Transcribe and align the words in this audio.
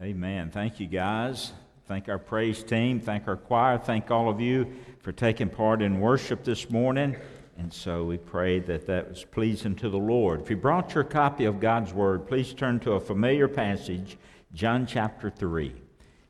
Amen. 0.00 0.50
Thank 0.50 0.78
you, 0.78 0.86
guys. 0.86 1.50
Thank 1.88 2.08
our 2.08 2.20
praise 2.20 2.62
team. 2.62 3.00
Thank 3.00 3.26
our 3.26 3.36
choir. 3.36 3.78
Thank 3.78 4.12
all 4.12 4.28
of 4.28 4.40
you 4.40 4.72
for 5.00 5.10
taking 5.10 5.48
part 5.48 5.82
in 5.82 5.98
worship 5.98 6.44
this 6.44 6.70
morning. 6.70 7.16
And 7.56 7.72
so 7.72 8.04
we 8.04 8.16
pray 8.16 8.60
that 8.60 8.86
that 8.86 9.08
was 9.08 9.24
pleasing 9.24 9.74
to 9.74 9.90
the 9.90 9.98
Lord. 9.98 10.40
If 10.40 10.50
you 10.50 10.56
brought 10.56 10.94
your 10.94 11.02
copy 11.02 11.46
of 11.46 11.58
God's 11.58 11.92
Word, 11.92 12.28
please 12.28 12.54
turn 12.54 12.78
to 12.80 12.92
a 12.92 13.00
familiar 13.00 13.48
passage, 13.48 14.16
John 14.54 14.86
chapter 14.86 15.30
3. 15.30 15.74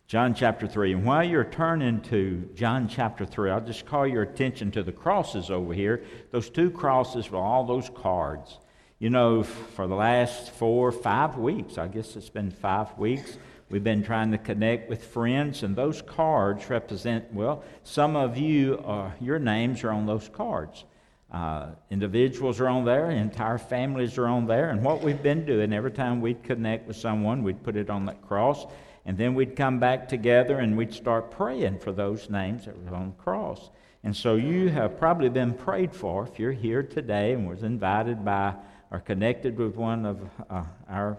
John 0.06 0.32
chapter 0.32 0.66
3. 0.66 0.94
And 0.94 1.04
while 1.04 1.24
you're 1.24 1.44
turning 1.44 2.00
to 2.04 2.48
John 2.54 2.88
chapter 2.88 3.26
3, 3.26 3.50
I'll 3.50 3.60
just 3.60 3.84
call 3.84 4.06
your 4.06 4.22
attention 4.22 4.70
to 4.70 4.82
the 4.82 4.92
crosses 4.92 5.50
over 5.50 5.74
here. 5.74 6.04
Those 6.30 6.48
two 6.48 6.70
crosses 6.70 7.26
with 7.26 7.34
all 7.34 7.66
those 7.66 7.90
cards. 7.90 8.60
You 8.98 9.10
know, 9.10 9.42
for 9.42 9.86
the 9.86 9.94
last 9.94 10.52
four, 10.52 10.90
five 10.90 11.36
weeks, 11.36 11.76
I 11.76 11.86
guess 11.86 12.16
it's 12.16 12.30
been 12.30 12.50
five 12.50 12.96
weeks, 12.98 13.38
We've 13.70 13.84
been 13.84 14.02
trying 14.02 14.30
to 14.32 14.38
connect 14.38 14.88
with 14.88 15.04
friends, 15.04 15.62
and 15.62 15.76
those 15.76 16.00
cards 16.00 16.70
represent, 16.70 17.32
well, 17.34 17.62
some 17.84 18.16
of 18.16 18.38
you, 18.38 18.78
uh, 18.78 19.10
your 19.20 19.38
names 19.38 19.84
are 19.84 19.90
on 19.90 20.06
those 20.06 20.28
cards. 20.28 20.84
Uh, 21.30 21.66
individuals 21.90 22.60
are 22.60 22.68
on 22.68 22.86
there, 22.86 23.10
entire 23.10 23.58
families 23.58 24.16
are 24.16 24.26
on 24.26 24.46
there, 24.46 24.70
and 24.70 24.82
what 24.82 25.02
we've 25.02 25.22
been 25.22 25.44
doing 25.44 25.74
every 25.74 25.90
time 25.90 26.22
we'd 26.22 26.42
connect 26.42 26.88
with 26.88 26.96
someone, 26.96 27.42
we'd 27.42 27.62
put 27.62 27.76
it 27.76 27.90
on 27.90 28.06
that 28.06 28.22
cross, 28.26 28.64
and 29.04 29.18
then 29.18 29.34
we'd 29.34 29.54
come 29.54 29.78
back 29.78 30.08
together 30.08 30.58
and 30.58 30.76
we'd 30.76 30.94
start 30.94 31.30
praying 31.30 31.78
for 31.78 31.92
those 31.92 32.30
names 32.30 32.64
that 32.64 32.82
were 32.82 32.96
on 32.96 33.08
the 33.08 33.22
cross. 33.22 33.68
And 34.04 34.16
so 34.16 34.36
you 34.36 34.70
have 34.70 34.98
probably 34.98 35.28
been 35.28 35.52
prayed 35.52 35.94
for 35.94 36.26
if 36.26 36.38
you're 36.38 36.52
here 36.52 36.82
today 36.82 37.32
and 37.32 37.48
was 37.48 37.62
invited 37.62 38.24
by 38.24 38.54
or 38.90 39.00
connected 39.00 39.58
with 39.58 39.76
one 39.76 40.06
of 40.06 40.20
uh, 40.48 40.64
our 40.88 41.18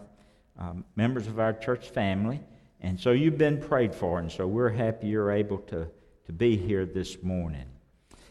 um, 0.59 0.85
members 0.95 1.27
of 1.27 1.39
our 1.39 1.53
church 1.53 1.89
family. 1.89 2.41
And 2.81 2.99
so 2.99 3.11
you've 3.11 3.37
been 3.37 3.59
prayed 3.59 3.95
for, 3.95 4.19
and 4.19 4.31
so 4.31 4.47
we're 4.47 4.69
happy 4.69 5.07
you're 5.07 5.31
able 5.31 5.57
to, 5.59 5.87
to 6.27 6.31
be 6.31 6.55
here 6.55 6.85
this 6.85 7.21
morning. 7.23 7.65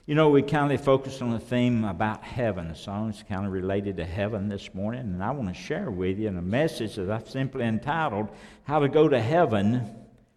You 0.06 0.14
know, 0.14 0.30
we 0.30 0.40
kind 0.40 0.72
of 0.72 0.82
focused 0.82 1.20
on 1.20 1.32
the 1.32 1.38
theme 1.38 1.84
about 1.84 2.24
heaven. 2.24 2.68
The 2.68 2.74
song's 2.74 3.22
kind 3.28 3.44
of 3.44 3.52
related 3.52 3.98
to 3.98 4.06
heaven 4.06 4.48
this 4.48 4.72
morning, 4.72 5.02
and 5.02 5.22
I 5.22 5.32
want 5.32 5.48
to 5.48 5.54
share 5.54 5.90
with 5.90 6.18
you 6.18 6.28
in 6.28 6.38
a 6.38 6.42
message 6.42 6.94
that 6.94 7.10
I've 7.10 7.28
simply 7.28 7.64
entitled, 7.64 8.28
How 8.64 8.78
to 8.78 8.88
Go 8.88 9.08
to 9.08 9.20
Heaven 9.20 9.94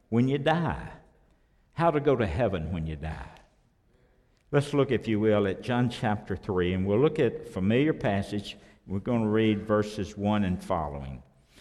When 0.09 0.27
You 0.27 0.39
Die. 0.39 0.89
How 1.73 1.91
to 1.91 2.01
Go 2.01 2.17
to 2.17 2.27
Heaven 2.27 2.73
When 2.73 2.85
You 2.85 2.97
Die. 2.97 3.29
Let's 4.51 4.73
look, 4.73 4.91
if 4.91 5.07
you 5.07 5.21
will, 5.21 5.47
at 5.47 5.61
John 5.61 5.89
chapter 5.89 6.35
3, 6.35 6.73
and 6.73 6.85
we'll 6.85 6.99
look 6.99 7.19
at 7.19 7.33
a 7.33 7.39
familiar 7.51 7.93
passage. 7.93 8.57
We're 8.85 8.99
going 8.99 9.21
to 9.21 9.29
read 9.29 9.65
verses 9.65 10.17
1 10.17 10.43
and 10.43 10.61
following. 10.61 11.23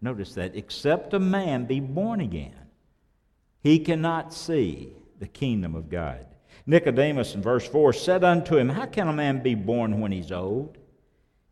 Notice 0.00 0.34
that, 0.34 0.56
except 0.56 1.14
a 1.14 1.18
man 1.18 1.66
be 1.66 1.80
born 1.80 2.20
again, 2.20 2.54
he 3.62 3.78
cannot 3.78 4.32
see 4.32 4.94
the 5.18 5.28
kingdom 5.28 5.74
of 5.74 5.90
God. 5.90 6.26
Nicodemus 6.66 7.34
in 7.34 7.42
verse 7.42 7.66
4 7.66 7.92
said 7.92 8.24
unto 8.24 8.56
him, 8.56 8.70
How 8.70 8.86
can 8.86 9.08
a 9.08 9.12
man 9.12 9.42
be 9.42 9.54
born 9.54 10.00
when 10.00 10.12
he's 10.12 10.32
old? 10.32 10.78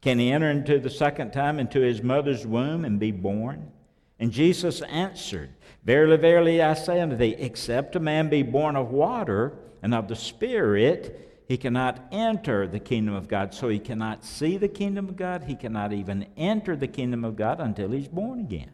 Can 0.00 0.18
he 0.18 0.32
enter 0.32 0.50
into 0.50 0.78
the 0.78 0.90
second 0.90 1.32
time 1.32 1.58
into 1.58 1.80
his 1.80 2.02
mother's 2.02 2.46
womb 2.46 2.84
and 2.84 2.98
be 2.98 3.10
born? 3.10 3.70
And 4.18 4.32
Jesus 4.32 4.80
answered, 4.82 5.50
Verily, 5.84 6.16
verily, 6.16 6.62
I 6.62 6.74
say 6.74 7.00
unto 7.00 7.16
thee, 7.16 7.36
except 7.38 7.96
a 7.96 8.00
man 8.00 8.28
be 8.28 8.42
born 8.42 8.76
of 8.76 8.90
water 8.90 9.54
and 9.82 9.94
of 9.94 10.08
the 10.08 10.16
Spirit, 10.16 11.27
he 11.48 11.56
cannot 11.56 12.06
enter 12.12 12.66
the 12.66 12.78
kingdom 12.78 13.14
of 13.14 13.26
God. 13.26 13.54
So 13.54 13.70
he 13.70 13.78
cannot 13.78 14.22
see 14.22 14.58
the 14.58 14.68
kingdom 14.68 15.08
of 15.08 15.16
God. 15.16 15.44
He 15.44 15.56
cannot 15.56 15.94
even 15.94 16.26
enter 16.36 16.76
the 16.76 16.86
kingdom 16.86 17.24
of 17.24 17.36
God 17.36 17.58
until 17.58 17.90
he's 17.90 18.06
born 18.06 18.38
again. 18.38 18.70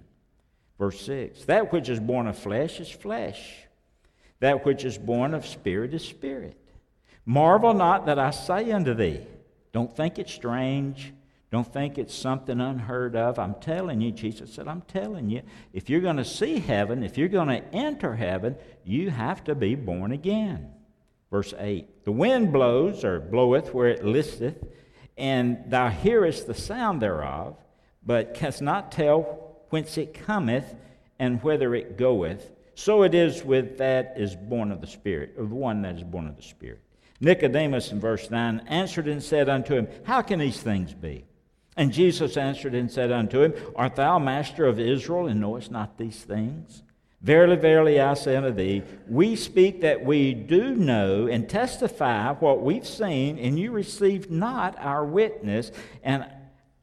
Verse 0.77 1.01
6 1.03 1.45
That 1.45 1.73
which 1.73 1.89
is 1.89 2.01
born 2.01 2.27
of 2.27 2.37
flesh 2.37 2.81
is 2.81 2.91
flesh, 2.91 3.55
that 4.41 4.67
which 4.67 4.85
is 4.85 4.99
born 4.99 5.35
of 5.35 5.47
spirit 5.47 5.95
is 5.95 6.05
spirit. 6.05 6.59
Marvel 7.25 7.75
not 7.75 8.07
that 8.07 8.19
I 8.19 8.33
say 8.33 8.73
unto 8.73 8.93
thee. 8.93 9.21
Don't 9.73 9.97
think 9.97 10.19
it's 10.19 10.33
strange. 10.33 11.15
Don't 11.53 11.73
think 11.73 11.97
it's 11.97 12.15
something 12.15 12.61
unheard 12.61 13.15
of. 13.15 13.39
I'm 13.39 13.55
telling 13.55 14.01
you, 14.01 14.11
Jesus 14.11 14.53
said, 14.53 14.67
I'm 14.67 14.83
telling 14.83 15.31
you, 15.31 15.43
if 15.73 15.89
you're 15.89 16.01
going 16.01 16.17
to 16.17 16.25
see 16.25 16.59
heaven, 16.59 17.05
if 17.05 17.17
you're 17.17 17.29
going 17.29 17.47
to 17.47 17.63
enter 17.73 18.17
heaven, 18.17 18.57
you 18.83 19.11
have 19.11 19.45
to 19.45 19.55
be 19.55 19.77
born 19.77 20.11
again. 20.11 20.74
Verse 21.31 21.55
8 21.59 22.05
The 22.05 22.13
wind 22.13 22.53
blows, 22.53 23.05
or 23.05 23.21
bloweth 23.21 23.75
where 23.75 23.89
it 23.89 24.05
listeth, 24.05 24.57
and 25.17 25.59
thou 25.67 25.89
hearest 25.89 26.47
the 26.47 26.55
sound 26.55 27.01
thereof, 27.01 27.57
but 28.05 28.35
canst 28.35 28.63
not 28.63 28.93
tell 28.93 29.57
whence 29.71 29.99
it 29.99 30.15
cometh 30.15 30.75
and 31.19 31.43
whither 31.43 31.75
it 31.75 31.97
goeth. 31.97 32.51
So 32.75 33.03
it 33.03 33.15
is 33.15 33.45
with 33.45 33.79
that 33.79 34.15
is 34.17 34.35
born 34.37 34.73
of 34.73 34.81
the 34.81 34.87
Spirit, 34.87 35.35
of 35.39 35.49
the 35.49 35.55
one 35.55 35.83
that 35.83 35.97
is 35.97 36.03
born 36.03 36.27
of 36.27 36.37
the 36.37 36.43
Spirit. 36.43 36.81
Nicodemus 37.21 37.93
in 37.93 38.01
verse 38.01 38.31
9 38.31 38.63
answered 38.67 39.09
and 39.09 39.23
said 39.23 39.49
unto 39.49 39.75
him, 39.75 39.89
How 40.05 40.23
can 40.23 40.39
these 40.39 40.61
things 40.61 40.93
be? 40.93 41.25
And 41.77 41.93
Jesus 41.93 42.37
answered 42.37 42.75
and 42.75 42.91
said 42.91 43.11
unto 43.11 43.43
him, 43.43 43.55
Art 43.75 43.97
thou 43.97 44.19
master 44.19 44.67
of 44.67 44.79
Israel, 44.79 45.27
and 45.27 45.41
knowest 45.41 45.71
not 45.71 45.99
these 45.99 46.23
things? 46.23 46.84
Verily, 47.25 47.57
verily, 47.57 47.99
I 47.99 48.13
say 48.13 48.37
unto 48.37 48.53
thee, 48.53 48.83
we 49.09 49.35
speak 49.35 49.81
that 49.81 50.05
we 50.05 50.35
do 50.35 50.75
know 50.75 51.27
and 51.27 51.49
testify 51.49 52.35
what 52.35 52.61
we've 52.61 52.87
seen, 52.87 53.39
and 53.39 53.59
you 53.59 53.71
receive 53.71 54.31
not 54.31 54.77
our 54.79 55.07
witness. 55.07 55.73
And 56.03 56.27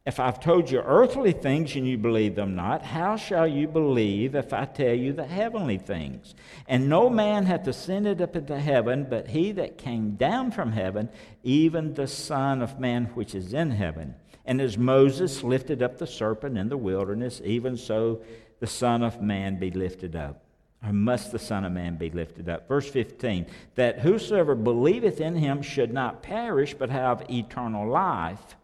if 0.03 0.19
I've 0.19 0.39
told 0.39 0.71
you 0.71 0.79
earthly 0.79 1.31
things 1.31 1.75
and 1.75 1.87
you 1.87 1.95
believe 1.99 2.33
them 2.33 2.55
not, 2.55 2.81
how 2.81 3.17
shall 3.17 3.45
you 3.45 3.67
believe 3.67 4.33
if 4.33 4.51
I 4.51 4.65
tell 4.65 4.95
you 4.95 5.13
the 5.13 5.27
heavenly 5.27 5.77
things? 5.77 6.33
And 6.67 6.89
no 6.89 7.07
man 7.07 7.45
hath 7.45 7.67
ascended 7.67 8.19
up 8.19 8.35
into 8.35 8.59
heaven, 8.59 9.05
but 9.07 9.27
he 9.27 9.51
that 9.51 9.77
came 9.77 10.15
down 10.15 10.49
from 10.49 10.71
heaven, 10.71 11.09
even 11.43 11.93
the 11.93 12.07
Son 12.07 12.63
of 12.63 12.79
Man 12.79 13.05
which 13.13 13.35
is 13.35 13.53
in 13.53 13.69
heaven. 13.69 14.15
And 14.43 14.59
as 14.59 14.75
Moses 14.75 15.43
lifted 15.43 15.83
up 15.83 15.99
the 15.99 16.07
serpent 16.07 16.57
in 16.57 16.69
the 16.69 16.77
wilderness, 16.77 17.41
even 17.45 17.77
so 17.77 18.23
the 18.61 18.67
Son 18.67 19.03
of 19.03 19.21
Man 19.21 19.59
be 19.59 19.71
lifted 19.71 20.15
up? 20.15 20.43
Or 20.85 20.93
must 20.93 21.31
the 21.31 21.39
Son 21.39 21.65
of 21.65 21.73
Man 21.73 21.97
be 21.97 22.09
lifted 22.09 22.47
up? 22.47 22.67
Verse 22.67 22.89
15 22.89 23.47
that 23.75 23.99
whosoever 23.99 24.55
believeth 24.55 25.19
in 25.19 25.35
him 25.35 25.61
should 25.61 25.91
not 25.91 26.23
perish, 26.23 26.73
but 26.73 26.89
have 26.89 27.29
eternal 27.29 27.89
life. 27.89 28.55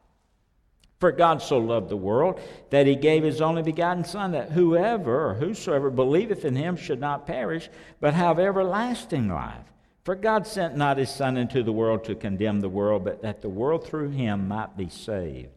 For 1.00 1.12
God 1.12 1.42
so 1.42 1.58
loved 1.58 1.90
the 1.90 1.98
world 1.98 2.40
that 2.70 2.88
he 2.88 2.96
gave 2.96 3.24
his 3.24 3.42
only 3.42 3.62
begotten 3.62 4.04
Son, 4.04 4.32
that 4.32 4.52
whoever 4.52 5.30
or 5.30 5.34
whosoever 5.36 5.90
believeth 5.90 6.46
in 6.46 6.56
him 6.56 6.76
should 6.76 7.00
not 7.00 7.28
perish, 7.28 7.70
but 8.00 8.14
have 8.14 8.40
everlasting 8.40 9.28
life. 9.28 9.74
For 10.04 10.16
God 10.16 10.48
sent 10.48 10.78
not 10.78 10.98
his 10.98 11.10
Son 11.10 11.38
into 11.38 11.64
the 11.64 11.72
world 11.72 12.04
to 12.06 12.16
condemn 12.16 12.62
the 12.62 12.70
world, 12.70 13.04
but 13.04 13.22
that 13.24 13.42
the 13.42 13.50
world 13.50 13.86
through 13.86 14.10
him 14.10 14.48
might 14.48 14.78
be 14.78 14.90
saved. 14.90 15.57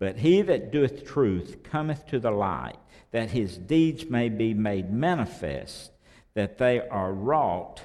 But 0.00 0.16
he 0.16 0.42
that 0.42 0.72
doeth 0.72 1.06
truth 1.06 1.62
cometh 1.62 2.06
to 2.06 2.18
the 2.18 2.32
light 2.32 2.78
that 3.12 3.30
his 3.30 3.56
deeds 3.56 4.06
may 4.06 4.28
be 4.28 4.54
made 4.54 4.90
manifest, 4.92 5.92
that 6.34 6.58
they 6.58 6.80
are 6.80 7.12
wrought 7.12 7.82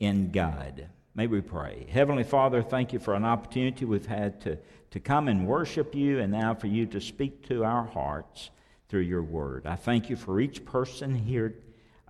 in 0.00 0.30
God. 0.30 0.88
May 1.14 1.26
we 1.26 1.40
pray. 1.40 1.86
Heavenly 1.90 2.24
Father, 2.24 2.62
thank 2.62 2.92
you 2.92 2.98
for 2.98 3.14
an 3.14 3.24
opportunity 3.24 3.84
we've 3.84 4.06
had 4.06 4.40
to, 4.42 4.58
to 4.90 5.00
come 5.00 5.28
and 5.28 5.46
worship 5.46 5.94
you, 5.94 6.18
and 6.18 6.32
now 6.32 6.54
for 6.54 6.66
you 6.66 6.86
to 6.86 7.00
speak 7.00 7.46
to 7.48 7.64
our 7.64 7.84
hearts 7.84 8.50
through 8.88 9.00
your 9.00 9.22
word. 9.22 9.66
I 9.66 9.76
thank 9.76 10.10
you 10.10 10.16
for 10.16 10.40
each 10.40 10.64
person 10.64 11.14
here 11.14 11.54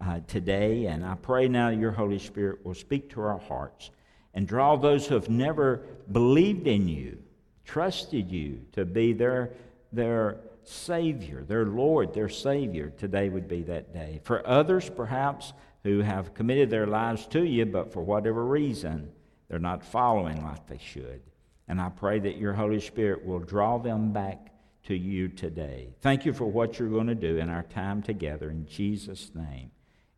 uh, 0.00 0.20
today, 0.28 0.86
and 0.86 1.04
I 1.04 1.14
pray 1.16 1.48
now 1.48 1.68
your 1.68 1.92
Holy 1.92 2.18
Spirit 2.18 2.64
will 2.64 2.74
speak 2.74 3.10
to 3.10 3.20
our 3.20 3.38
hearts 3.38 3.90
and 4.34 4.48
draw 4.48 4.76
those 4.76 5.06
who 5.06 5.14
have 5.14 5.28
never 5.28 5.82
believed 6.10 6.66
in 6.66 6.88
you, 6.88 7.18
trusted 7.64 8.30
you 8.30 8.60
to 8.72 8.84
be 8.84 9.12
their, 9.12 9.50
their 9.92 10.38
Savior, 10.64 11.44
their 11.44 11.66
Lord, 11.66 12.14
their 12.14 12.28
Savior. 12.28 12.90
Today 12.90 13.28
would 13.28 13.48
be 13.48 13.62
that 13.62 13.92
day. 13.92 14.20
For 14.24 14.46
others, 14.46 14.88
perhaps, 14.88 15.52
who 15.84 16.00
have 16.00 16.34
committed 16.34 16.70
their 16.70 16.86
lives 16.86 17.26
to 17.26 17.44
you, 17.44 17.66
but 17.66 17.92
for 17.92 18.02
whatever 18.02 18.44
reason, 18.44 19.10
they're 19.48 19.58
not 19.58 19.84
following 19.84 20.42
like 20.42 20.66
they 20.66 20.78
should. 20.78 21.20
And 21.68 21.80
I 21.80 21.88
pray 21.88 22.18
that 22.20 22.36
your 22.36 22.52
Holy 22.52 22.80
Spirit 22.80 23.24
will 23.24 23.40
draw 23.40 23.78
them 23.78 24.12
back 24.12 24.52
to 24.84 24.94
you 24.94 25.28
today. 25.28 25.94
Thank 26.00 26.24
you 26.24 26.32
for 26.32 26.46
what 26.46 26.78
you're 26.78 26.88
going 26.88 27.06
to 27.06 27.14
do 27.14 27.38
in 27.38 27.48
our 27.48 27.62
time 27.62 28.02
together. 28.02 28.50
In 28.50 28.66
Jesus' 28.66 29.30
name, 29.34 29.70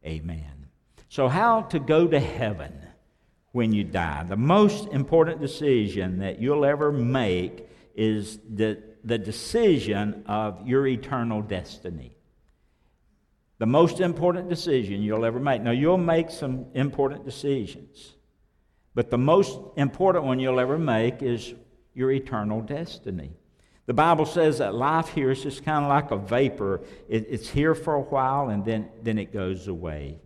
amen. 0.04 0.66
So, 1.08 1.28
how 1.28 1.62
to 1.62 1.78
go 1.78 2.08
to 2.08 2.18
heaven 2.18 2.72
when 3.54 3.72
you 3.72 3.84
die? 3.84 4.24
The 4.24 4.36
most 4.36 4.88
important 4.88 5.40
decision 5.40 6.18
that 6.18 6.40
you'll 6.40 6.64
ever 6.64 6.90
make 6.90 7.68
is 7.94 8.40
the, 8.52 8.82
the 9.04 9.16
decision 9.16 10.24
of 10.26 10.66
your 10.66 10.88
eternal 10.88 11.40
destiny. 11.40 12.16
The 13.58 13.66
most 13.66 14.00
important 14.00 14.48
decision 14.48 15.02
you'll 15.02 15.24
ever 15.24 15.38
make. 15.38 15.62
Now, 15.62 15.70
you'll 15.70 15.98
make 15.98 16.30
some 16.30 16.66
important 16.74 17.24
decisions, 17.24 18.14
but 18.92 19.08
the 19.10 19.18
most 19.18 19.56
important 19.76 20.24
one 20.24 20.40
you'll 20.40 20.58
ever 20.58 20.76
make 20.76 21.22
is 21.22 21.54
your 21.94 22.10
eternal 22.10 22.60
destiny. 22.60 23.30
The 23.86 23.94
Bible 23.94 24.26
says 24.26 24.58
that 24.58 24.74
life 24.74 25.10
here 25.10 25.30
is 25.30 25.44
just 25.44 25.64
kind 25.64 25.84
of 25.84 25.88
like 25.90 26.10
a 26.10 26.16
vapor. 26.16 26.80
It, 27.08 27.26
it's 27.30 27.48
here 27.48 27.76
for 27.76 27.94
a 27.94 28.00
while 28.00 28.48
and 28.48 28.64
then, 28.64 28.88
then 29.00 29.16
it 29.16 29.32
goes 29.32 29.68
away. 29.68 30.18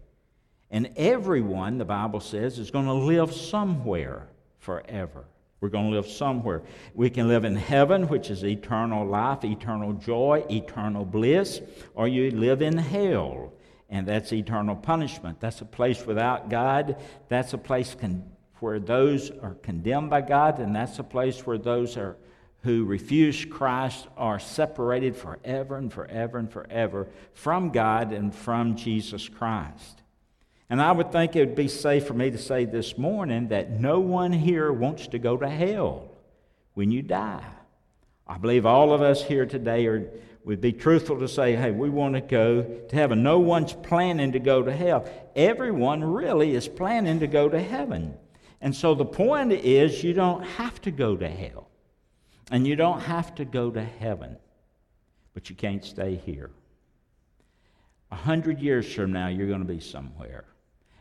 And 0.71 0.91
everyone, 0.97 1.79
the 1.79 1.85
Bible 1.85 2.21
says, 2.21 2.59
is 2.59 2.71
going 2.71 2.87
to 2.87 2.93
live 2.93 3.33
somewhere 3.33 4.29
forever. 4.59 5.25
We're 5.61 5.71
going 5.71 5.91
to 5.91 5.97
live 5.97 6.07
somewhere. 6.07 6.63
We 6.95 7.11
can 7.11 7.27
live 7.27 7.45
in 7.45 7.57
heaven, 7.57 8.07
which 8.09 8.31
is 8.31 8.45
eternal 8.45 9.07
life, 9.07 9.45
eternal 9.45 9.95
joy, 9.95 10.45
eternal 10.51 11.05
bliss, 11.05 11.61
or 11.95 12.07
you 12.07 12.31
live 12.31 12.63
in 12.63 12.77
hell, 12.77 13.53
and 13.89 14.07
that's 14.07 14.33
eternal 14.33 14.77
punishment. 14.77 15.41
That's 15.41 15.61
a 15.61 15.65
place 15.65 16.07
without 16.07 16.49
God. 16.49 16.97
That's 17.29 17.55
a 17.55 17.59
place 17.59 17.97
con- 17.99 18.31
where 18.61 18.79
those 18.79 19.31
are 19.31 19.55
condemned 19.63 20.11
by 20.11 20.21
God, 20.21 20.61
and 20.61 20.77
that's 20.77 20.99
a 20.99 21.05
place 21.05 21.45
where 21.47 21.59
those 21.59 21.97
are 21.97 22.17
who 22.63 22.85
refuse 22.85 23.45
Christ 23.45 24.09
are 24.17 24.39
separated 24.41 25.17
forever 25.17 25.77
and 25.77 25.93
forever 25.93 26.39
and 26.39 26.51
forever 26.51 27.07
from 27.33 27.71
God 27.71 28.13
and 28.13 28.35
from 28.35 28.77
Jesus 28.77 29.29
Christ. 29.29 30.03
And 30.71 30.83
I 30.83 30.93
would 30.93 31.13
think 31.13 31.35
it 31.35 31.41
would 31.41 31.55
be 31.55 31.69
safe 31.69 32.07
for 32.07 32.15
me 32.15 32.31
to 32.31 32.39
say 32.39 32.67
this 32.67 32.99
morning 32.99 33.49
that 33.49 33.71
no 33.71 34.01
one 34.01 34.33
here 34.33 34.71
wants 34.71 35.09
to 35.09 35.19
go 35.19 35.37
to 35.37 35.49
hell 35.49 36.11
when 36.75 36.91
you 36.91 37.01
die. 37.01 37.45
I 38.27 38.37
believe 38.37 38.67
all 38.67 38.93
of 38.93 39.01
us 39.01 39.23
here 39.23 39.47
today 39.47 39.87
are, 39.87 40.11
would 40.45 40.61
be 40.61 40.73
truthful 40.73 41.19
to 41.21 41.29
say, 41.29 41.57
hey, 41.57 41.71
we 41.71 41.89
want 41.89 42.15
to 42.15 42.21
go 42.21 42.63
to 42.63 42.95
heaven. 42.95 43.23
No 43.23 43.39
one's 43.39 43.73
planning 43.73 44.33
to 44.33 44.39
go 44.39 44.63
to 44.63 44.75
hell. 44.75 45.09
Everyone 45.35 46.05
really 46.05 46.55
is 46.55 46.69
planning 46.69 47.21
to 47.21 47.27
go 47.27 47.49
to 47.49 47.63
heaven. 47.63 48.15
And 48.61 48.75
so 48.77 48.95
the 48.95 49.07
point 49.07 49.53
is, 49.53 50.05
you 50.05 50.13
don't 50.13 50.43
have 50.43 50.81
to 50.83 50.91
go 50.91 51.17
to 51.17 51.29
hell. 51.29 51.69
And 52.51 52.67
you 52.67 52.77
don't 52.77 53.01
have 53.01 53.35
to 53.37 53.45
go 53.45 53.71
to 53.71 53.83
heaven, 53.83 54.37
but 55.33 55.49
you 55.49 55.57
can't 55.57 55.85
stay 55.85 56.17
here. 56.17 56.51
A 58.11 58.17
hundred 58.17 58.61
years 58.61 58.93
from 58.93 59.13
now, 59.13 59.29
you're 59.29 59.49
going 59.49 59.67
to 59.67 59.67
be 59.67 59.81
somewhere. 59.81 60.45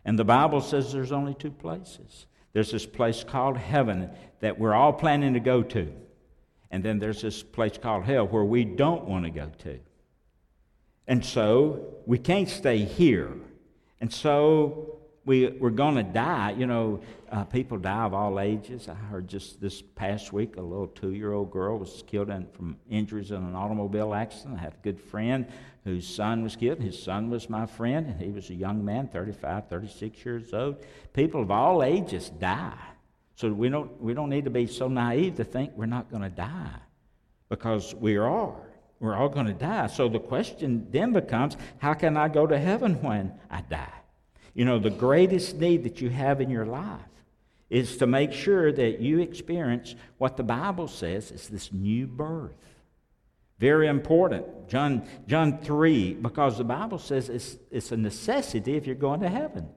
And 0.08 0.18
the 0.18 0.24
Bible 0.24 0.62
says 0.62 0.94
there's 0.94 1.12
only 1.12 1.34
two 1.34 1.52
places. 1.52 2.28
There's 2.54 2.72
this 2.72 2.86
place 2.86 3.26
called 3.26 3.58
heaven 3.58 4.10
that 4.40 4.58
we're 4.58 4.74
all 4.74 4.94
planning 4.94 5.34
to 5.34 5.42
go 5.42 5.62
to. 5.62 5.94
And 6.72 6.82
then 6.82 6.98
there's 6.98 7.22
this 7.22 7.44
place 7.44 7.78
called 7.78 8.06
hell 8.06 8.26
where 8.26 8.46
we 8.46 8.64
don't 8.64 9.04
want 9.04 9.26
to 9.26 9.32
go 9.32 9.52
to. 9.64 9.80
And 11.08 11.26
so 11.26 11.98
we 12.06 12.18
can't 12.18 12.48
stay 12.48 12.80
here. 12.86 13.34
And 14.00 14.12
so 14.12 15.00
we, 15.26 15.50
we're 15.50 15.72
going 15.72 15.96
to 15.96 16.04
die. 16.04 16.56
You 16.58 16.68
know, 16.68 17.02
uh, 17.32 17.44
people 17.44 17.78
die 17.78 18.06
of 18.06 18.14
all 18.14 18.40
ages. 18.40 18.88
I 18.88 18.94
heard 18.94 19.28
just 19.28 19.60
this 19.60 19.82
past 19.82 20.32
week 20.32 20.58
a 20.58 20.62
little 20.62 20.88
two 20.88 21.12
year 21.12 21.34
old 21.34 21.52
girl 21.52 21.78
was 21.78 22.04
killed 22.08 22.30
in, 22.30 22.48
from 22.54 22.78
injuries 22.90 23.32
in 23.32 23.38
an 23.38 23.56
automobile 23.56 24.14
accident. 24.14 24.58
I 24.60 24.62
had 24.62 24.74
a 24.74 24.84
good 24.84 25.00
friend 25.00 25.46
whose 25.84 26.08
son 26.08 26.44
was 26.44 26.56
killed. 26.56 26.80
His 26.80 27.02
son 27.02 27.30
was 27.30 27.50
my 27.50 27.66
friend, 27.66 28.08
and 28.08 28.22
he 28.22 28.32
was 28.32 28.50
a 28.50 28.54
young 28.54 28.84
man, 28.84 29.08
35, 29.08 29.68
36 29.68 30.26
years 30.26 30.54
old. 30.54 30.78
People 31.14 31.42
of 31.42 31.52
all 31.52 31.84
ages 31.84 32.30
die. 32.30 32.78
So 33.36 33.50
we 33.52 33.70
don't, 33.70 34.02
we 34.02 34.14
don't 34.14 34.30
need 34.30 34.46
to 34.46 34.50
be 34.50 34.66
so 34.66 34.88
naive 34.88 35.36
to 35.36 35.44
think 35.44 35.72
we're 35.76 35.86
not 35.86 36.10
going 36.10 36.24
to 36.24 36.30
die 36.30 36.80
because 37.50 37.94
we 37.94 38.18
are. 38.18 38.56
We're 39.00 39.16
all 39.16 39.30
going 39.30 39.46
to 39.46 39.54
die. 39.54 39.88
So 39.88 40.10
the 40.10 40.20
question 40.20 40.88
then 40.90 41.14
becomes 41.14 41.56
how 41.78 41.94
can 41.94 42.18
I 42.18 42.30
go 42.30 42.48
to 42.48 42.58
heaven 42.58 43.02
when 43.04 43.34
I 43.50 43.62
die? 43.62 43.94
You 44.56 44.66
know, 44.66 44.80
the 44.80 44.90
greatest 44.90 45.58
need 45.58 45.84
that 45.84 46.02
you 46.02 46.10
have 46.10 46.42
in 46.42 46.50
your 46.50 46.66
life 46.66 47.00
is 47.70 47.98
to 47.98 48.08
make 48.08 48.32
sure 48.32 48.72
that 48.72 49.00
you 49.00 49.20
experience 49.20 49.96
what 50.18 50.38
the 50.38 50.44
Bible 50.44 50.88
says 50.88 51.32
is 51.32 51.48
this 51.48 51.72
new 51.74 52.08
birth. 52.08 52.56
Very 53.60 53.88
important. 53.88 54.70
John, 54.70 55.08
John 55.28 55.58
3, 55.60 56.14
because 56.16 56.58
the 56.58 56.64
Bible 56.64 57.00
says 57.00 57.30
it's, 57.30 57.58
it's 57.72 57.92
a 57.92 57.98
necessity 57.98 58.76
if 58.76 58.86
you're 58.86 58.96
going 58.96 59.22
to 59.22 59.30
heaven. 59.30 59.70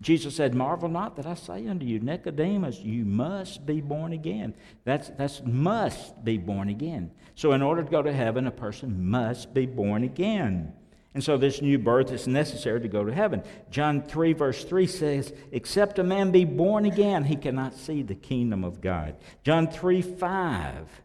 Jesus 0.00 0.34
said, 0.34 0.54
Marvel 0.54 0.88
not 0.88 1.14
that 1.16 1.26
I 1.26 1.34
say 1.34 1.68
unto 1.68 1.86
you, 1.86 2.00
Nicodemus, 2.00 2.80
you 2.80 3.04
must 3.04 3.64
be 3.64 3.80
born 3.80 4.12
again. 4.12 4.54
That's, 4.84 5.10
that's 5.10 5.42
must 5.44 6.24
be 6.24 6.38
born 6.38 6.68
again. 6.70 7.12
So, 7.36 7.52
in 7.52 7.62
order 7.62 7.84
to 7.84 7.90
go 7.90 8.02
to 8.02 8.12
heaven, 8.12 8.48
a 8.48 8.50
person 8.50 9.08
must 9.08 9.54
be 9.54 9.64
born 9.64 10.02
again. 10.02 10.72
And 11.14 11.22
so 11.22 11.36
this 11.36 11.60
new 11.60 11.78
birth 11.78 12.10
is 12.10 12.26
necessary 12.26 12.80
to 12.80 12.88
go 12.88 13.04
to 13.04 13.12
heaven. 13.12 13.42
John 13.70 14.02
3, 14.02 14.32
verse 14.32 14.64
3 14.64 14.86
says, 14.86 15.32
Except 15.50 15.98
a 15.98 16.02
man 16.02 16.30
be 16.30 16.44
born 16.44 16.86
again, 16.86 17.24
he 17.24 17.36
cannot 17.36 17.74
see 17.74 18.02
the 18.02 18.14
kingdom 18.14 18.64
of 18.64 18.80
God. 18.80 19.16
John 19.42 19.68
3, 19.68 20.00
5 20.00 21.02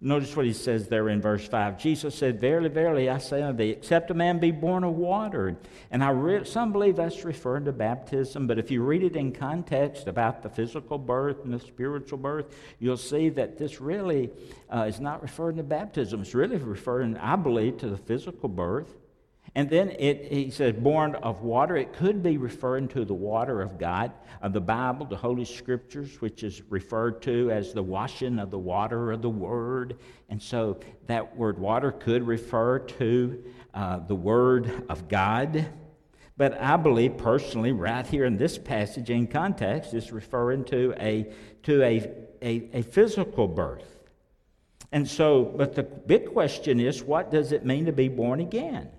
Notice 0.00 0.36
what 0.36 0.46
he 0.46 0.52
says 0.52 0.86
there 0.86 1.08
in 1.08 1.20
verse 1.20 1.48
5. 1.48 1.76
Jesus 1.76 2.14
said, 2.14 2.40
Verily, 2.40 2.68
verily, 2.68 3.10
I 3.10 3.18
say 3.18 3.42
unto 3.42 3.58
thee, 3.58 3.70
except 3.70 4.12
a 4.12 4.14
man 4.14 4.38
be 4.38 4.52
born 4.52 4.84
of 4.84 4.94
water. 4.94 5.56
And 5.90 6.04
I 6.04 6.10
re- 6.10 6.44
some 6.44 6.70
believe 6.70 6.94
that's 6.94 7.24
referring 7.24 7.64
to 7.64 7.72
baptism, 7.72 8.46
but 8.46 8.60
if 8.60 8.70
you 8.70 8.84
read 8.84 9.02
it 9.02 9.16
in 9.16 9.32
context 9.32 10.06
about 10.06 10.44
the 10.44 10.50
physical 10.50 10.98
birth 10.98 11.42
and 11.42 11.52
the 11.52 11.58
spiritual 11.58 12.18
birth, 12.18 12.54
you'll 12.78 12.96
see 12.96 13.28
that 13.30 13.58
this 13.58 13.80
really 13.80 14.30
uh, 14.72 14.82
is 14.82 15.00
not 15.00 15.20
referring 15.20 15.56
to 15.56 15.64
baptism. 15.64 16.20
It's 16.20 16.34
really 16.34 16.58
referring, 16.58 17.16
I 17.16 17.34
believe, 17.34 17.78
to 17.78 17.88
the 17.88 17.98
physical 17.98 18.48
birth. 18.48 18.94
And 19.58 19.68
then 19.68 19.90
it, 19.98 20.30
he 20.30 20.52
says, 20.52 20.74
born 20.74 21.16
of 21.16 21.42
water. 21.42 21.76
It 21.76 21.92
could 21.92 22.22
be 22.22 22.36
referring 22.36 22.86
to 22.90 23.04
the 23.04 23.12
water 23.12 23.60
of 23.60 23.76
God, 23.76 24.12
of 24.40 24.52
the 24.52 24.60
Bible, 24.60 25.04
the 25.04 25.16
Holy 25.16 25.44
Scriptures, 25.44 26.20
which 26.20 26.44
is 26.44 26.62
referred 26.70 27.20
to 27.22 27.50
as 27.50 27.72
the 27.72 27.82
washing 27.82 28.38
of 28.38 28.52
the 28.52 28.58
water 28.58 29.10
of 29.10 29.20
the 29.20 29.28
Word. 29.28 29.98
And 30.28 30.40
so 30.40 30.78
that 31.08 31.36
word 31.36 31.58
water 31.58 31.90
could 31.90 32.24
refer 32.24 32.78
to 32.78 33.44
uh, 33.74 33.98
the 33.98 34.14
Word 34.14 34.84
of 34.88 35.08
God. 35.08 35.66
But 36.36 36.62
I 36.62 36.76
believe 36.76 37.16
personally, 37.16 37.72
right 37.72 38.06
here 38.06 38.26
in 38.26 38.36
this 38.36 38.58
passage 38.58 39.10
in 39.10 39.26
context, 39.26 39.92
is 39.92 40.12
referring 40.12 40.66
to 40.66 40.94
a, 41.00 41.32
to 41.64 41.82
a, 41.82 42.08
a, 42.40 42.70
a 42.74 42.82
physical 42.82 43.48
birth. 43.48 43.96
And 44.92 45.08
so, 45.08 45.42
but 45.42 45.74
the 45.74 45.82
big 45.82 46.32
question 46.32 46.78
is 46.78 47.02
what 47.02 47.32
does 47.32 47.50
it 47.50 47.66
mean 47.66 47.86
to 47.86 47.92
be 47.92 48.06
born 48.06 48.38
again? 48.38 48.90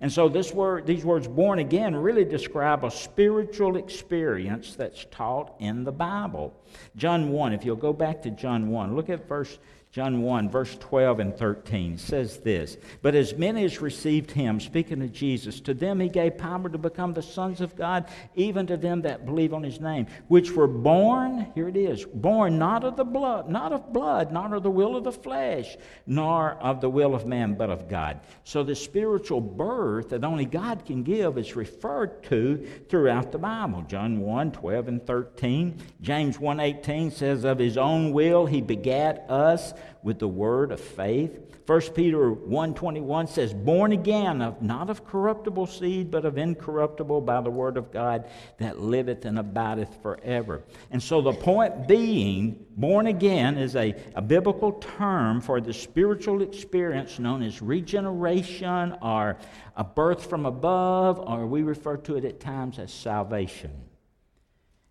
And 0.00 0.12
so 0.12 0.28
this 0.28 0.52
word, 0.52 0.86
these 0.86 1.04
words 1.04 1.26
born 1.26 1.58
again 1.58 1.96
really 1.96 2.24
describe 2.24 2.84
a 2.84 2.90
spiritual 2.90 3.76
experience 3.76 4.74
that's 4.76 5.06
taught 5.10 5.54
in 5.58 5.84
the 5.84 5.92
Bible. 5.92 6.54
John 6.96 7.30
1, 7.30 7.52
if 7.52 7.64
you'll 7.64 7.76
go 7.76 7.92
back 7.92 8.22
to 8.22 8.30
John 8.30 8.68
1, 8.68 8.94
look 8.94 9.10
at 9.10 9.26
verse 9.26 9.58
John 9.90 10.20
1, 10.20 10.50
verse 10.50 10.76
12 10.80 11.18
and 11.18 11.34
13 11.34 11.96
says 11.96 12.38
this 12.40 12.76
But 13.00 13.14
as 13.14 13.34
many 13.34 13.64
as 13.64 13.80
received 13.80 14.30
him, 14.30 14.60
speaking 14.60 15.00
of 15.00 15.12
Jesus, 15.12 15.60
to 15.60 15.72
them 15.72 15.98
he 15.98 16.10
gave 16.10 16.36
power 16.36 16.68
to 16.68 16.76
become 16.76 17.14
the 17.14 17.22
sons 17.22 17.62
of 17.62 17.74
God, 17.74 18.06
even 18.34 18.66
to 18.66 18.76
them 18.76 19.00
that 19.02 19.24
believe 19.24 19.54
on 19.54 19.62
his 19.62 19.80
name, 19.80 20.06
which 20.28 20.52
were 20.52 20.66
born, 20.66 21.50
here 21.54 21.68
it 21.68 21.76
is, 21.76 22.04
born 22.04 22.58
not 22.58 22.84
of 22.84 22.96
the 22.96 23.04
blood, 23.04 23.48
not 23.48 23.72
of 23.72 23.90
blood, 23.92 24.30
not 24.30 24.52
of 24.52 24.62
the 24.62 24.70
will 24.70 24.94
of 24.94 25.04
the 25.04 25.12
flesh, 25.12 25.78
nor 26.06 26.52
of 26.60 26.82
the 26.82 26.90
will 26.90 27.14
of 27.14 27.26
man, 27.26 27.54
but 27.54 27.70
of 27.70 27.88
God. 27.88 28.20
So 28.44 28.62
the 28.62 28.74
spiritual 28.74 29.40
birth 29.40 30.10
that 30.10 30.22
only 30.22 30.44
God 30.44 30.84
can 30.84 31.02
give 31.02 31.38
is 31.38 31.56
referred 31.56 32.22
to 32.24 32.68
throughout 32.90 33.32
the 33.32 33.38
Bible. 33.38 33.82
John 33.88 34.20
1, 34.20 34.52
12 34.52 34.88
and 34.88 35.06
13. 35.06 35.78
James 36.02 36.38
1, 36.38 36.60
18 36.60 37.10
says, 37.10 37.44
Of 37.44 37.58
his 37.58 37.78
own 37.78 38.12
will 38.12 38.44
he 38.44 38.60
begat 38.60 39.24
us 39.30 39.72
with 40.02 40.18
the 40.18 40.28
word 40.28 40.72
of 40.72 40.80
faith. 40.80 41.38
1 41.66 41.80
Peter 41.94 42.30
1.21 42.30 43.28
says, 43.28 43.52
Born 43.52 43.92
again, 43.92 44.40
of, 44.40 44.62
not 44.62 44.88
of 44.88 45.04
corruptible 45.04 45.66
seed, 45.66 46.10
but 46.10 46.24
of 46.24 46.38
incorruptible 46.38 47.20
by 47.20 47.40
the 47.40 47.50
word 47.50 47.76
of 47.76 47.92
God 47.92 48.28
that 48.58 48.80
liveth 48.80 49.24
and 49.24 49.38
abideth 49.38 50.00
forever. 50.02 50.62
And 50.90 51.02
so 51.02 51.20
the 51.20 51.32
point 51.32 51.86
being, 51.86 52.64
born 52.76 53.06
again 53.06 53.58
is 53.58 53.76
a, 53.76 53.94
a 54.14 54.22
biblical 54.22 54.72
term 54.72 55.40
for 55.40 55.60
the 55.60 55.74
spiritual 55.74 56.42
experience 56.42 57.18
known 57.18 57.42
as 57.42 57.60
regeneration 57.60 58.96
or 59.02 59.36
a 59.76 59.84
birth 59.84 60.26
from 60.26 60.46
above, 60.46 61.18
or 61.20 61.46
we 61.46 61.62
refer 61.62 61.96
to 61.98 62.16
it 62.16 62.24
at 62.24 62.40
times 62.40 62.78
as 62.78 62.92
salvation. 62.92 63.87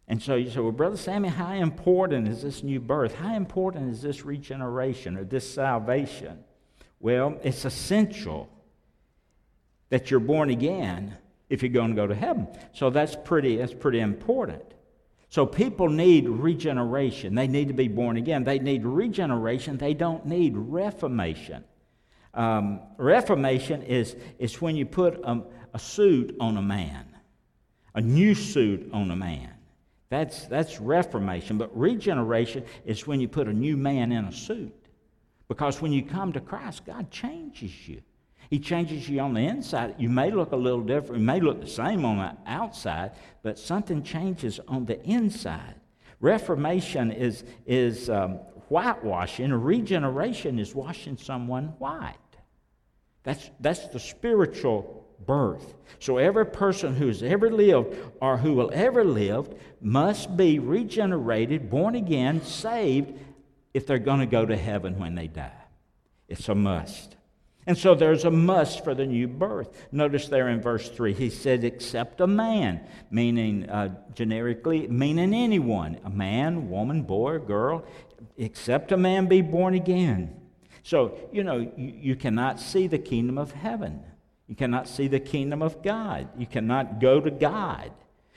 And 0.08 0.22
so 0.22 0.36
you 0.36 0.50
say, 0.50 0.60
well, 0.60 0.72
Brother 0.72 0.98
Sammy, 0.98 1.28
how 1.28 1.54
important 1.54 2.28
is 2.28 2.42
this 2.42 2.64
new 2.64 2.80
birth? 2.80 3.14
How 3.16 3.36
important 3.36 3.92
is 3.92 4.02
this 4.02 4.24
regeneration 4.24 5.18
or 5.18 5.26
this 5.26 5.52
salvation? 5.52 6.44
Well, 7.00 7.38
it's 7.44 7.66
essential 7.66 8.50
that 9.90 10.10
you're 10.10 10.22
born 10.22 10.50
again 10.50 11.18
if 11.50 11.62
you're 11.62 11.72
going 11.72 11.90
to 11.90 11.96
go 11.96 12.08
to 12.08 12.16
heaven. 12.16 12.48
So 12.74 12.90
that's 12.90 13.16
pretty, 13.16 13.58
that's 13.58 13.74
pretty 13.74 14.00
important. 14.00 14.64
So 15.30 15.46
people 15.46 15.90
need 15.90 16.30
regeneration. 16.30 17.36
They 17.36 17.48
need 17.48 17.68
to 17.68 17.74
be 17.74 17.90
born 17.90 18.16
again. 18.16 18.46
They 18.46 18.60
need 18.60 18.86
regeneration. 18.86 19.78
They 19.78 19.94
don't 19.94 20.26
need 20.26 20.54
reformation. 20.56 21.66
Um, 22.34 22.80
reformation 22.98 23.82
is, 23.84 24.16
is 24.40 24.62
when 24.62 24.78
you 24.78 24.86
put 24.86 25.20
a, 25.24 25.42
a 25.74 25.80
suit 25.80 26.36
on 26.40 26.56
a 26.56 26.62
man, 26.62 27.06
a 27.94 28.00
new 28.00 28.36
suit 28.36 28.90
on 28.94 29.12
a 29.12 29.16
man. 29.16 29.57
That's, 30.10 30.46
that's 30.48 30.80
reformation. 30.80 31.58
But 31.58 31.78
regeneration 31.78 32.64
is 32.86 33.06
when 33.06 33.20
you 33.20 33.28
put 33.28 33.48
a 33.48 33.54
new 33.54 33.76
man 33.76 34.12
in 34.12 34.26
a 34.26 34.32
suit. 34.32 34.74
Because 35.48 35.82
when 35.82 35.92
you 35.92 36.04
come 36.04 36.34
to 36.34 36.42
Christ, 36.42 36.86
God 36.86 37.12
changes 37.12 37.88
you. 37.88 38.02
He 38.50 38.60
changes 38.60 39.10
you 39.10 39.20
on 39.20 39.34
the 39.34 39.42
inside. 39.42 39.96
You 39.98 40.10
may 40.10 40.32
look 40.32 40.54
a 40.54 40.58
little 40.58 40.82
different, 40.82 41.20
you 41.20 41.26
may 41.26 41.42
look 41.42 41.60
the 41.60 41.68
same 41.68 42.06
on 42.06 42.18
the 42.18 42.38
outside, 42.50 43.12
but 43.44 43.60
something 43.60 44.04
changes 44.04 44.60
on 44.68 44.86
the 44.86 45.04
inside. 45.04 45.76
Reformation 46.22 47.12
is, 47.12 47.44
is 47.66 48.10
um, 48.10 48.36
whitewashing, 48.70 49.52
regeneration 49.52 50.60
is 50.60 50.74
washing 50.74 51.18
someone 51.18 51.74
white. 51.78 52.16
That's, 53.24 53.50
that's 53.60 53.88
the 53.90 54.00
spiritual 54.00 55.07
birth. 55.26 55.74
So 56.00 56.18
every 56.18 56.46
person 56.46 56.96
who's 56.96 57.24
ever 57.24 57.50
lived 57.52 57.98
or 58.22 58.38
who 58.38 58.54
will 58.54 58.72
ever 58.74 59.04
live 59.04 59.54
must 59.82 60.38
be 60.38 60.60
regenerated, 60.60 61.70
born 61.70 61.96
again, 61.96 62.44
saved, 62.44 63.14
if 63.74 63.86
they're 63.86 64.00
going 64.00 64.20
to 64.20 64.26
go 64.26 64.46
to 64.46 64.56
heaven 64.56 65.00
when 65.00 65.16
they 65.16 65.28
die. 65.28 65.52
It's 66.28 66.50
a 66.50 66.56
must. 66.56 67.16
And 67.68 67.78
so 67.78 67.96
there's 67.96 68.24
a 68.24 68.32
must 68.32 68.84
for 68.84 68.96
the 68.96 69.06
new 69.06 69.28
birth. 69.28 69.88
Notice 69.92 70.30
there 70.30 70.48
in 70.48 70.62
verse 70.62 70.90
3, 70.90 71.14
he 71.14 71.30
said, 71.30 71.66
except 71.66 72.22
a 72.22 72.28
man, 72.28 72.80
meaning 73.12 73.70
uh, 73.70 73.94
generically, 74.14 74.88
meaning 74.88 75.34
anyone, 75.34 76.00
a 76.06 76.10
man, 76.10 76.70
woman, 76.70 77.04
boy, 77.04 77.40
girl, 77.40 77.84
except 78.38 78.94
a 78.94 78.98
man 78.98 79.28
be 79.28 79.42
born 79.42 79.74
again. 79.74 80.34
So, 80.84 81.18
you 81.34 81.44
know, 81.44 81.58
you, 81.76 81.94
you 82.00 82.16
cannot 82.16 82.62
see 82.62 82.88
the 82.88 83.00
kingdom 83.00 83.38
of 83.38 83.52
heaven. 83.52 84.02
You 84.48 84.56
cannot 84.56 84.88
see 84.88 85.08
the 85.08 85.20
kingdom 85.20 85.62
of 85.62 85.84
God. 85.84 86.30
You 86.38 86.46
cannot 86.46 87.00
go 87.00 87.20
to 87.20 87.32
God 87.32 87.92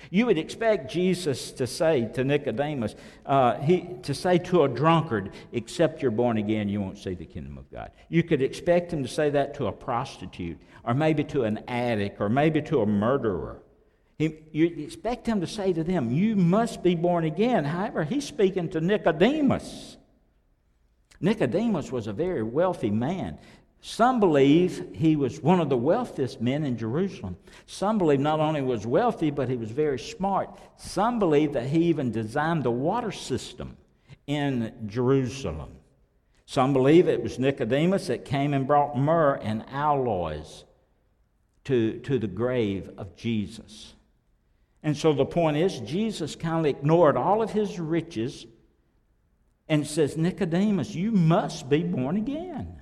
you 0.08 0.26
would 0.26 0.38
expect 0.38 0.90
Jesus 0.90 1.50
to 1.52 1.66
say 1.66 2.08
to 2.14 2.24
Nicodemus, 2.24 2.94
uh, 3.26 3.54
he, 3.56 3.88
to 4.02 4.14
say 4.14 4.38
to 4.38 4.64
a 4.64 4.68
drunkard, 4.68 5.32
except 5.52 6.00
you're 6.00 6.10
born 6.10 6.38
again, 6.38 6.68
you 6.68 6.80
won't 6.80 6.98
see 6.98 7.14
the 7.14 7.26
kingdom 7.26 7.58
of 7.58 7.70
God. 7.70 7.90
You 8.08 8.22
could 8.22 8.40
expect 8.40 8.92
him 8.92 9.02
to 9.02 9.08
say 9.08 9.30
that 9.30 9.54
to 9.54 9.66
a 9.66 9.72
prostitute, 9.72 10.58
or 10.84 10.94
maybe 10.94 11.24
to 11.24 11.44
an 11.44 11.62
addict, 11.68 12.20
or 12.20 12.28
maybe 12.28 12.62
to 12.62 12.80
a 12.80 12.86
murderer. 12.86 13.60
He, 14.18 14.38
you 14.52 14.66
expect 14.66 15.26
him 15.26 15.40
to 15.40 15.46
say 15.46 15.72
to 15.72 15.84
them, 15.84 16.10
You 16.10 16.36
must 16.36 16.82
be 16.82 16.94
born 16.94 17.24
again. 17.24 17.64
However, 17.64 18.04
he's 18.04 18.26
speaking 18.26 18.68
to 18.70 18.80
Nicodemus. 18.80 19.96
Nicodemus 21.20 21.92
was 21.92 22.06
a 22.06 22.12
very 22.12 22.42
wealthy 22.42 22.90
man. 22.90 23.38
Some 23.82 24.20
believe 24.20 24.94
he 24.94 25.16
was 25.16 25.40
one 25.40 25.58
of 25.58 25.70
the 25.70 25.76
wealthiest 25.76 26.40
men 26.40 26.64
in 26.64 26.76
Jerusalem. 26.76 27.36
Some 27.66 27.96
believe 27.96 28.20
not 28.20 28.38
only 28.38 28.60
was 28.60 28.86
wealthy, 28.86 29.30
but 29.30 29.48
he 29.48 29.56
was 29.56 29.70
very 29.70 29.98
smart. 29.98 30.50
Some 30.76 31.18
believe 31.18 31.54
that 31.54 31.66
he 31.66 31.84
even 31.84 32.12
designed 32.12 32.62
the 32.62 32.70
water 32.70 33.10
system 33.10 33.78
in 34.26 34.72
Jerusalem. 34.86 35.76
Some 36.44 36.72
believe 36.72 37.08
it 37.08 37.22
was 37.22 37.38
Nicodemus 37.38 38.08
that 38.08 38.24
came 38.24 38.52
and 38.52 38.66
brought 38.66 38.98
myrrh 38.98 39.36
and 39.36 39.64
aloes 39.70 40.64
to, 41.64 42.00
to 42.00 42.18
the 42.18 42.26
grave 42.26 42.90
of 42.98 43.16
Jesus. 43.16 43.94
And 44.82 44.96
so 44.96 45.12
the 45.12 45.24
point 45.24 45.56
is, 45.56 45.78
Jesus 45.80 46.34
kind 46.36 46.66
of 46.66 46.70
ignored 46.70 47.16
all 47.16 47.40
of 47.40 47.50
his 47.50 47.78
riches 47.78 48.46
and 49.68 49.86
says, 49.86 50.16
Nicodemus, 50.16 50.94
you 50.94 51.12
must 51.12 51.68
be 51.68 51.82
born 51.82 52.16
again. 52.16 52.79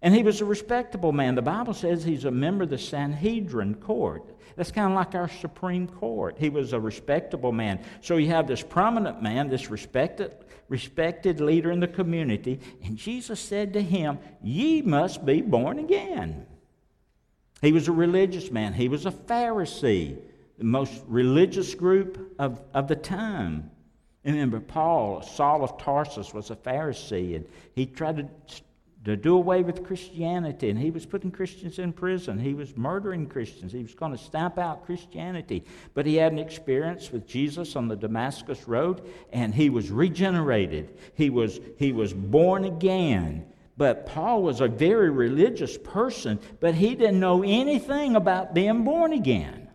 And 0.00 0.14
he 0.14 0.22
was 0.22 0.40
a 0.40 0.44
respectable 0.44 1.12
man. 1.12 1.34
The 1.34 1.42
Bible 1.42 1.74
says 1.74 2.04
he's 2.04 2.24
a 2.24 2.30
member 2.30 2.64
of 2.64 2.70
the 2.70 2.78
Sanhedrin 2.78 3.74
court. 3.74 4.30
That's 4.54 4.70
kind 4.70 4.92
of 4.92 4.96
like 4.96 5.14
our 5.14 5.28
Supreme 5.28 5.86
Court. 5.86 6.36
He 6.38 6.48
was 6.48 6.72
a 6.72 6.80
respectable 6.80 7.52
man. 7.52 7.80
So 8.00 8.16
you 8.16 8.28
have 8.28 8.46
this 8.46 8.62
prominent 8.62 9.22
man, 9.22 9.48
this 9.48 9.70
respected, 9.70 10.32
respected 10.68 11.40
leader 11.40 11.70
in 11.70 11.80
the 11.80 11.88
community, 11.88 12.60
and 12.84 12.96
Jesus 12.96 13.40
said 13.40 13.72
to 13.72 13.82
him, 13.82 14.18
Ye 14.42 14.82
must 14.82 15.24
be 15.24 15.42
born 15.42 15.78
again. 15.78 16.46
He 17.60 17.72
was 17.72 17.88
a 17.88 17.92
religious 17.92 18.50
man, 18.50 18.72
he 18.72 18.88
was 18.88 19.06
a 19.06 19.10
Pharisee, 19.10 20.18
the 20.58 20.64
most 20.64 21.02
religious 21.06 21.74
group 21.74 22.34
of, 22.38 22.60
of 22.74 22.86
the 22.88 22.96
time. 22.96 23.70
Remember, 24.24 24.60
Paul, 24.60 25.22
Saul 25.22 25.64
of 25.64 25.78
Tarsus, 25.78 26.34
was 26.34 26.50
a 26.50 26.56
Pharisee, 26.56 27.34
and 27.34 27.46
he 27.74 27.86
tried 27.86 28.16
to 28.18 28.28
to 29.08 29.16
do 29.16 29.36
away 29.36 29.62
with 29.62 29.84
Christianity. 29.84 30.68
And 30.68 30.78
he 30.78 30.90
was 30.90 31.06
putting 31.06 31.30
Christians 31.30 31.78
in 31.78 31.94
prison. 31.94 32.38
He 32.38 32.52
was 32.52 32.76
murdering 32.76 33.26
Christians. 33.26 33.72
He 33.72 33.82
was 33.82 33.94
going 33.94 34.12
to 34.12 34.18
stamp 34.18 34.58
out 34.58 34.84
Christianity. 34.84 35.64
But 35.94 36.04
he 36.04 36.16
had 36.16 36.32
an 36.32 36.38
experience 36.38 37.10
with 37.10 37.26
Jesus 37.26 37.74
on 37.74 37.88
the 37.88 37.96
Damascus 37.96 38.68
Road, 38.68 39.02
and 39.32 39.54
he 39.54 39.70
was 39.70 39.90
regenerated. 39.90 40.98
He 41.14 41.30
was, 41.30 41.58
he 41.78 41.92
was 41.92 42.12
born 42.12 42.64
again. 42.64 43.46
But 43.78 44.04
Paul 44.04 44.42
was 44.42 44.60
a 44.60 44.68
very 44.68 45.08
religious 45.08 45.78
person, 45.78 46.38
but 46.60 46.74
he 46.74 46.94
didn't 46.94 47.20
know 47.20 47.42
anything 47.42 48.14
about 48.14 48.52
being 48.52 48.84
born 48.84 49.14
again. 49.14 49.70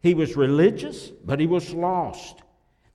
He 0.00 0.14
was 0.14 0.36
religious, 0.36 1.08
but 1.08 1.38
he 1.38 1.46
was 1.46 1.74
lost. 1.74 2.42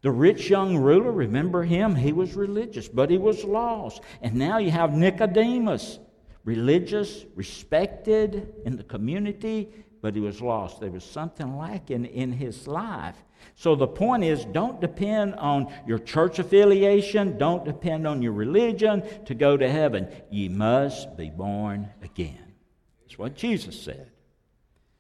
The 0.02 0.12
rich 0.12 0.50
young 0.50 0.78
ruler, 0.78 1.12
remember 1.12 1.64
him? 1.64 1.96
He 1.96 2.14
was 2.14 2.36
religious, 2.36 2.88
but 2.88 3.10
he 3.10 3.18
was 3.18 3.44
lost. 3.44 4.02
And 4.22 4.36
now 4.36 4.60
you 4.60 4.70
have 4.70 4.94
Nicodemus, 4.94 6.00
religious, 6.44 7.26
respected 7.36 8.54
in 8.64 8.78
the 8.78 8.84
community, 8.84 9.70
but 10.02 10.14
he 10.14 10.22
was 10.22 10.42
lost. 10.42 10.80
There 10.80 10.92
was 10.92 11.04
something 11.04 11.58
lacking 11.58 12.06
in 12.06 12.32
his 12.32 12.68
life. 12.68 13.16
So 13.56 13.76
the 13.76 13.88
point 13.88 14.24
is 14.24 14.46
don't 14.46 14.80
depend 14.80 15.36
on 15.36 15.74
your 15.88 16.00
church 16.00 16.40
affiliation, 16.40 17.38
don't 17.38 17.66
depend 17.66 18.06
on 18.06 18.22
your 18.22 18.34
religion 18.34 19.04
to 19.26 19.34
go 19.34 19.58
to 19.58 19.70
heaven. 19.70 20.08
Ye 20.30 20.48
must 20.48 21.18
be 21.18 21.30
born 21.30 21.90
again. 22.04 22.54
That's 23.02 23.18
what 23.18 23.36
Jesus 23.36 23.80
said. 23.82 24.12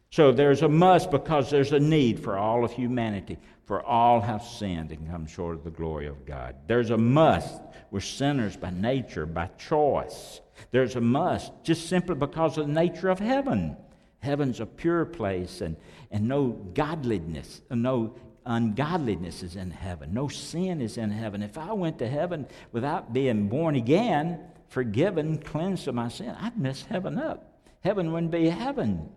So 0.09 0.31
there's 0.31 0.61
a 0.61 0.69
must 0.69 1.11
because 1.11 1.49
there's 1.51 1.73
a 1.73 1.79
need 1.79 2.19
for 2.19 2.37
all 2.37 2.63
of 2.63 2.71
humanity. 2.71 3.37
For 3.67 3.83
all 3.83 4.21
have 4.21 4.43
sinned 4.43 4.93
and 4.93 5.09
come 5.09 5.27
short 5.27 5.57
of 5.57 5.63
the 5.65 5.69
glory 5.69 6.07
of 6.07 6.25
God. 6.25 6.55
There's 6.67 6.89
a 6.89 6.97
must. 6.97 7.61
We're 7.91 7.99
sinners 7.99 8.55
by 8.55 8.69
nature, 8.69 9.25
by 9.25 9.47
choice. 9.57 10.39
There's 10.71 10.95
a 10.95 11.01
must 11.01 11.51
just 11.63 11.87
simply 11.87 12.15
because 12.15 12.57
of 12.57 12.67
the 12.67 12.73
nature 12.73 13.09
of 13.09 13.19
heaven. 13.19 13.75
Heaven's 14.19 14.61
a 14.61 14.65
pure 14.65 15.03
place 15.03 15.59
and, 15.59 15.75
and 16.11 16.29
no 16.29 16.47
godliness, 16.47 17.61
no 17.69 18.15
ungodliness 18.45 19.43
is 19.43 19.57
in 19.57 19.71
heaven. 19.71 20.13
No 20.13 20.29
sin 20.29 20.79
is 20.79 20.97
in 20.97 21.11
heaven. 21.11 21.43
If 21.43 21.57
I 21.57 21.73
went 21.73 21.99
to 21.99 22.07
heaven 22.07 22.47
without 22.71 23.11
being 23.11 23.49
born 23.49 23.75
again, 23.75 24.39
forgiven, 24.69 25.39
cleansed 25.39 25.89
of 25.89 25.95
my 25.95 26.07
sin, 26.07 26.33
I'd 26.39 26.57
mess 26.57 26.83
heaven 26.83 27.19
up. 27.19 27.59
Heaven 27.81 28.13
wouldn't 28.13 28.31
be 28.31 28.47
heaven. 28.47 29.09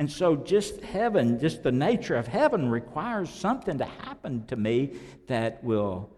And 0.00 0.10
so, 0.10 0.34
just 0.34 0.80
heaven, 0.80 1.38
just 1.38 1.62
the 1.62 1.70
nature 1.70 2.16
of 2.16 2.26
heaven 2.26 2.70
requires 2.70 3.28
something 3.28 3.76
to 3.76 3.84
happen 3.84 4.46
to 4.46 4.56
me 4.56 4.94
that 5.26 5.62
will, 5.62 6.08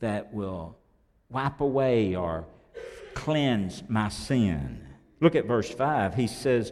that 0.00 0.34
will 0.34 0.76
wipe 1.30 1.62
away 1.62 2.14
or 2.14 2.44
cleanse 3.14 3.82
my 3.88 4.10
sin. 4.10 4.86
Look 5.20 5.34
at 5.36 5.46
verse 5.46 5.70
5. 5.70 6.16
He 6.16 6.26
says, 6.26 6.70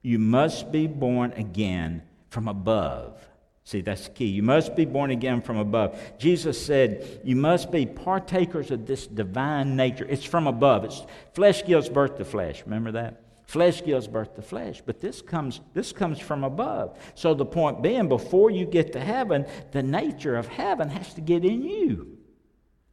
You 0.00 0.20
must 0.20 0.70
be 0.70 0.86
born 0.86 1.32
again 1.32 2.04
from 2.30 2.46
above. 2.46 3.20
See, 3.64 3.80
that's 3.80 4.06
the 4.06 4.14
key. 4.14 4.26
You 4.26 4.44
must 4.44 4.76
be 4.76 4.84
born 4.84 5.10
again 5.10 5.42
from 5.42 5.56
above. 5.56 6.00
Jesus 6.16 6.64
said, 6.64 7.22
You 7.24 7.34
must 7.34 7.72
be 7.72 7.86
partakers 7.86 8.70
of 8.70 8.86
this 8.86 9.08
divine 9.08 9.74
nature. 9.74 10.06
It's 10.08 10.22
from 10.24 10.46
above. 10.46 10.84
It's, 10.84 11.04
flesh 11.32 11.66
gives 11.66 11.88
birth 11.88 12.18
to 12.18 12.24
flesh. 12.24 12.62
Remember 12.64 12.92
that? 12.92 13.20
Flesh 13.48 13.82
gives 13.82 14.06
birth 14.06 14.34
to 14.34 14.42
flesh, 14.42 14.82
but 14.84 15.00
this 15.00 15.22
comes, 15.22 15.62
this 15.72 15.90
comes 15.90 16.18
from 16.18 16.44
above. 16.44 16.98
So 17.14 17.32
the 17.32 17.46
point 17.46 17.80
being, 17.80 18.06
before 18.06 18.50
you 18.50 18.66
get 18.66 18.92
to 18.92 19.00
heaven, 19.00 19.46
the 19.72 19.82
nature 19.82 20.36
of 20.36 20.46
heaven 20.46 20.90
has 20.90 21.14
to 21.14 21.22
get 21.22 21.46
in 21.46 21.62
you. 21.62 22.18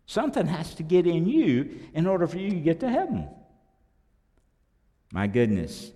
Something 0.06 0.48
has 0.48 0.74
to 0.76 0.84
get 0.84 1.08
in 1.08 1.28
you 1.28 1.82
in 1.94 2.08
order 2.08 2.26
for 2.26 2.38
you 2.38 2.52
to 2.52 2.60
get 2.62 2.80
to 2.80 2.90
heaven. 2.90 3.28
My 5.12 5.28
goodness. 5.28 5.92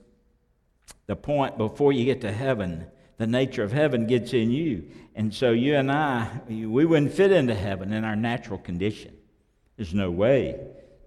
The 1.05 1.15
point 1.15 1.57
before 1.57 1.93
you 1.93 2.03
get 2.03 2.19
to 2.21 2.31
heaven, 2.33 2.85
the 3.15 3.27
nature 3.27 3.63
of 3.63 3.71
heaven 3.71 4.07
gets 4.07 4.33
in 4.33 4.51
you. 4.51 4.89
And 5.15 5.33
so 5.33 5.51
you 5.51 5.75
and 5.75 5.89
I, 5.89 6.41
we 6.49 6.85
wouldn't 6.85 7.13
fit 7.13 7.31
into 7.31 7.55
heaven 7.55 7.93
in 7.93 8.03
our 8.03 8.17
natural 8.17 8.59
condition. 8.59 9.15
There's 9.77 9.93
no 9.93 10.11
way. 10.11 10.59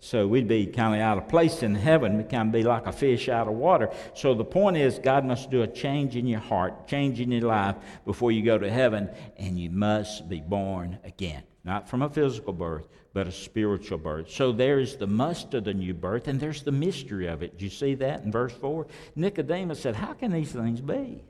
So 0.04 0.26
we'd 0.26 0.48
be 0.48 0.66
kind 0.66 0.96
of 0.96 1.00
out 1.00 1.16
of 1.16 1.28
place 1.28 1.62
in 1.62 1.76
heaven. 1.76 2.16
We'd 2.16 2.28
kind 2.28 2.48
of 2.48 2.52
be 2.52 2.64
like 2.64 2.88
a 2.88 2.92
fish 2.92 3.28
out 3.28 3.46
of 3.46 3.54
water. 3.54 3.88
So 4.14 4.34
the 4.34 4.44
point 4.44 4.76
is, 4.76 4.98
God 4.98 5.24
must 5.24 5.48
do 5.48 5.62
a 5.62 5.66
change 5.68 6.16
in 6.16 6.26
your 6.26 6.40
heart, 6.40 6.88
change 6.88 7.20
in 7.20 7.30
your 7.30 7.42
life 7.42 7.76
before 8.04 8.32
you 8.32 8.42
go 8.42 8.58
to 8.58 8.68
heaven, 8.68 9.08
and 9.36 9.60
you 9.60 9.70
must 9.70 10.28
be 10.28 10.40
born 10.40 10.98
again. 11.04 11.44
Not 11.62 11.88
from 11.88 12.02
a 12.02 12.10
physical 12.10 12.52
birth, 12.52 12.88
but 13.14 13.28
a 13.28 13.32
spiritual 13.32 13.98
birth. 13.98 14.28
So 14.28 14.50
there's 14.50 14.96
the 14.96 15.06
must 15.06 15.54
of 15.54 15.62
the 15.62 15.72
new 15.72 15.94
birth, 15.94 16.26
and 16.26 16.40
there's 16.40 16.64
the 16.64 16.72
mystery 16.72 17.28
of 17.28 17.44
it. 17.44 17.56
Do 17.56 17.64
you 17.64 17.70
see 17.70 17.94
that 17.94 18.24
in 18.24 18.32
verse 18.32 18.52
4? 18.54 18.88
Nicodemus 19.14 19.78
said, 19.78 19.94
How 19.94 20.14
can 20.14 20.32
these 20.32 20.50
things 20.50 20.80
be? 20.80 21.22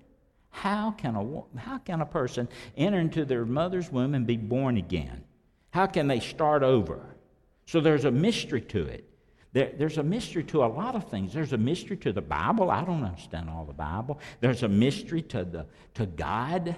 How 0.49 0.93
can 0.93 1.15
a, 1.15 1.59
how 1.61 1.77
can 1.77 2.01
a 2.01 2.07
person 2.07 2.49
enter 2.75 3.01
into 3.01 3.27
their 3.27 3.45
mother's 3.45 3.93
womb 3.93 4.15
and 4.15 4.27
be 4.27 4.39
born 4.39 4.79
again? 4.79 5.25
How 5.73 5.85
can 5.87 6.09
they 6.09 6.21
start 6.21 6.63
over? 6.63 7.12
So 7.67 7.81
there's 7.81 8.05
a 8.05 8.11
mystery 8.11 8.61
to 8.63 8.87
it. 8.87 9.09
There, 9.53 9.71
there's 9.77 9.99
a 9.99 10.03
mystery 10.03 10.45
to 10.45 10.65
a 10.65 10.67
lot 10.67 10.95
of 10.95 11.09
things. 11.09 11.33
There's 11.33 11.53
a 11.53 11.59
mystery 11.59 11.97
to 11.99 12.13
the 12.13 12.23
Bible. 12.23 12.71
I 12.71 12.85
don't 12.85 13.05
understand 13.05 13.51
all 13.51 13.65
the 13.65 13.75
Bible. 13.75 14.19
There's 14.41 14.63
a 14.63 14.69
mystery 14.69 15.23
to, 15.23 15.45
the, 15.45 15.67
to 15.95 16.07
God. 16.07 16.75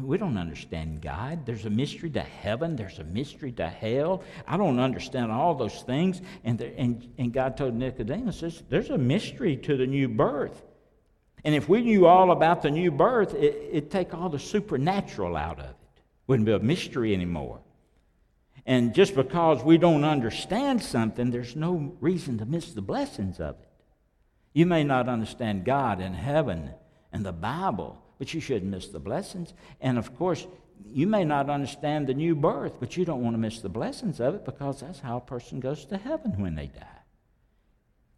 We 0.00 0.16
don't 0.16 0.38
understand 0.38 1.02
God. 1.02 1.44
There's 1.44 1.66
a 1.66 1.70
mystery 1.70 2.08
to 2.10 2.22
heaven. 2.22 2.76
There's 2.76 2.98
a 2.98 3.04
mystery 3.04 3.52
to 3.52 3.68
hell. 3.68 4.22
I 4.46 4.56
don't 4.56 4.78
understand 4.78 5.30
all 5.30 5.54
those 5.54 5.82
things. 5.82 6.22
And, 6.44 6.58
there, 6.58 6.72
and, 6.78 7.12
and 7.18 7.30
God 7.30 7.58
told 7.58 7.74
Nicodemus, 7.74 8.62
there's, 8.70 8.88
a 8.88 8.96
mystery 8.96 9.58
to 9.58 9.76
the 9.76 9.86
new 9.86 10.08
birth. 10.08 10.62
And 11.44 11.54
if 11.54 11.68
we 11.68 11.82
knew 11.82 12.06
all 12.06 12.30
about 12.30 12.62
the 12.62 12.70
new 12.70 12.90
birth, 12.90 13.34
it, 13.34 13.68
it'd 13.70 13.90
take 13.90 14.14
all 14.14 14.30
the 14.30 14.38
supernatural 14.38 15.36
out 15.36 15.58
of 15.58 15.66
it. 15.66 15.76
Wouldn't 16.26 16.46
be 16.46 16.52
a 16.52 16.58
mystery 16.58 17.12
anymore. 17.12 17.60
And 18.64 18.94
just 18.94 19.14
because 19.14 19.64
we 19.64 19.76
don't 19.76 20.04
understand 20.04 20.82
something, 20.82 21.30
there's 21.30 21.56
no 21.56 21.96
reason 22.00 22.38
to 22.38 22.44
miss 22.44 22.72
the 22.72 22.82
blessings 22.82 23.40
of 23.40 23.56
it. 23.60 23.68
You 24.52 24.66
may 24.66 24.84
not 24.84 25.08
understand 25.08 25.64
God 25.64 26.00
and 26.00 26.14
heaven 26.14 26.70
and 27.12 27.26
the 27.26 27.32
Bible, 27.32 28.00
but 28.18 28.32
you 28.32 28.40
shouldn't 28.40 28.70
miss 28.70 28.88
the 28.88 29.00
blessings. 29.00 29.52
And 29.80 29.98
of 29.98 30.16
course, 30.16 30.46
you 30.92 31.06
may 31.06 31.24
not 31.24 31.50
understand 31.50 32.06
the 32.06 32.14
new 32.14 32.34
birth, 32.34 32.74
but 32.78 32.96
you 32.96 33.04
don't 33.04 33.22
want 33.22 33.34
to 33.34 33.38
miss 33.38 33.60
the 33.60 33.68
blessings 33.68 34.20
of 34.20 34.34
it 34.34 34.44
because 34.44 34.80
that's 34.80 35.00
how 35.00 35.16
a 35.16 35.20
person 35.20 35.58
goes 35.58 35.84
to 35.86 35.96
heaven 35.96 36.40
when 36.40 36.54
they 36.54 36.66
die. 36.66 36.86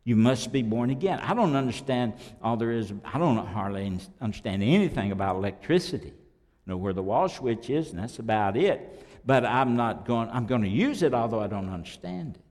You 0.02 0.16
must 0.16 0.52
be 0.52 0.62
born 0.62 0.90
again. 0.90 1.20
I 1.20 1.32
don't 1.32 1.56
understand 1.56 2.14
all 2.42 2.58
there 2.58 2.72
is, 2.72 2.92
I 3.04 3.18
don't 3.18 3.46
hardly 3.46 3.98
understand 4.20 4.62
anything 4.62 5.12
about 5.12 5.36
electricity. 5.36 6.12
I 6.12 6.70
know 6.70 6.76
where 6.76 6.92
the 6.92 7.02
wall 7.02 7.28
switch 7.30 7.70
is, 7.70 7.90
and 7.90 7.98
that's 7.98 8.18
about 8.18 8.58
it 8.58 9.03
but 9.26 9.44
I'm 9.44 9.76
not 9.76 10.06
going, 10.06 10.28
I'm 10.30 10.46
going 10.46 10.62
to 10.62 10.68
use 10.68 11.02
it, 11.02 11.14
although 11.14 11.40
I 11.40 11.46
don't 11.46 11.68
understand 11.68 12.36
it. 12.36 12.42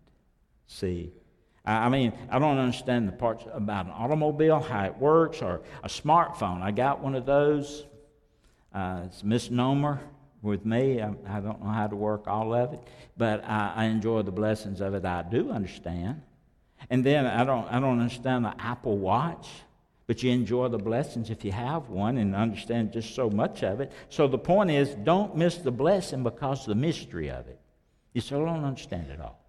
See? 0.68 1.12
I 1.65 1.88
mean, 1.88 2.12
I 2.30 2.39
don't 2.39 2.58
understand 2.58 3.08
the 3.08 3.13
parts 3.13 3.46
about 3.53 3.86
an 3.86 3.94
automobile, 3.94 4.60
how 4.60 4.84
it 4.84 4.98
works, 4.98 5.42
or 5.42 5.62
a 5.82 5.88
smartphone. 5.88 6.62
I 6.62 6.72
got 6.72 7.00
one 7.00 7.15
of 7.15 7.25
those. 7.25 7.86
Uh, 8.74 9.03
it's 9.06 9.22
a 9.22 9.25
misnomer 9.25 10.01
with 10.42 10.65
me. 10.65 11.01
I, 11.01 11.13
I, 11.25 11.39
don't 11.39 11.63
know 11.63 11.70
how 11.70 11.88
to 11.88 11.96
work 11.96 12.27
all 12.27 12.53
of 12.53 12.74
it, 12.74 12.80
but 13.15 13.46
I, 13.46 13.74
I 13.75 13.86
enjoy 13.86 14.24
the 14.24 14.32
blessings 14.32 14.82
of 14.82 14.94
it. 14.94 15.06
I 15.06 15.22
do 15.24 15.51
understand. 15.51 16.22
And 16.90 17.05
then 17.05 17.25
I 17.25 17.46
don't, 17.46 17.66
I 17.72 17.79
don't 17.79 18.00
understand 18.00 18.44
the 18.44 18.53
Apple 18.59 18.98
Watch 18.98 19.48
but 20.05 20.22
you 20.22 20.31
enjoy 20.31 20.68
the 20.68 20.77
blessings 20.77 21.29
if 21.29 21.46
you 21.46 21.51
have 21.51 21.89
one 21.89 22.18
and 22.18 22.35
understand 22.35 22.92
just 22.92 23.16
so 23.16 23.29
much 23.29 23.63
of 23.63 23.79
it. 23.79 23.92
So 24.09 24.27
the 24.27 24.37
point 24.37 24.72
is, 24.72 24.89
don't 24.96 25.35
miss 25.35 25.57
the 25.57 25.72
blessing 25.72 26.24
because 26.24 26.61
of 26.61 26.68
the 26.68 26.75
mystery 26.75 27.29
of 27.29 27.48
it. 27.48 27.59
You 28.13 28.22
still 28.22 28.46
don't 28.46 28.66
understand 28.66 29.09
it 29.09 29.22
all. 29.22 29.39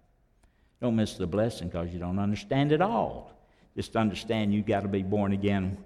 Don't 0.81 0.95
miss 0.95 1.15
the 1.15 1.27
blessing 1.27 1.67
because 1.67 1.91
you 1.91 1.99
don't 1.99 2.19
understand 2.19 2.71
it 2.71 2.81
all. 2.81 3.31
Just 3.75 3.95
understand 3.95 4.53
you've 4.53 4.65
got 4.65 4.81
to 4.81 4.87
be 4.87 5.03
born 5.03 5.33
again 5.33 5.77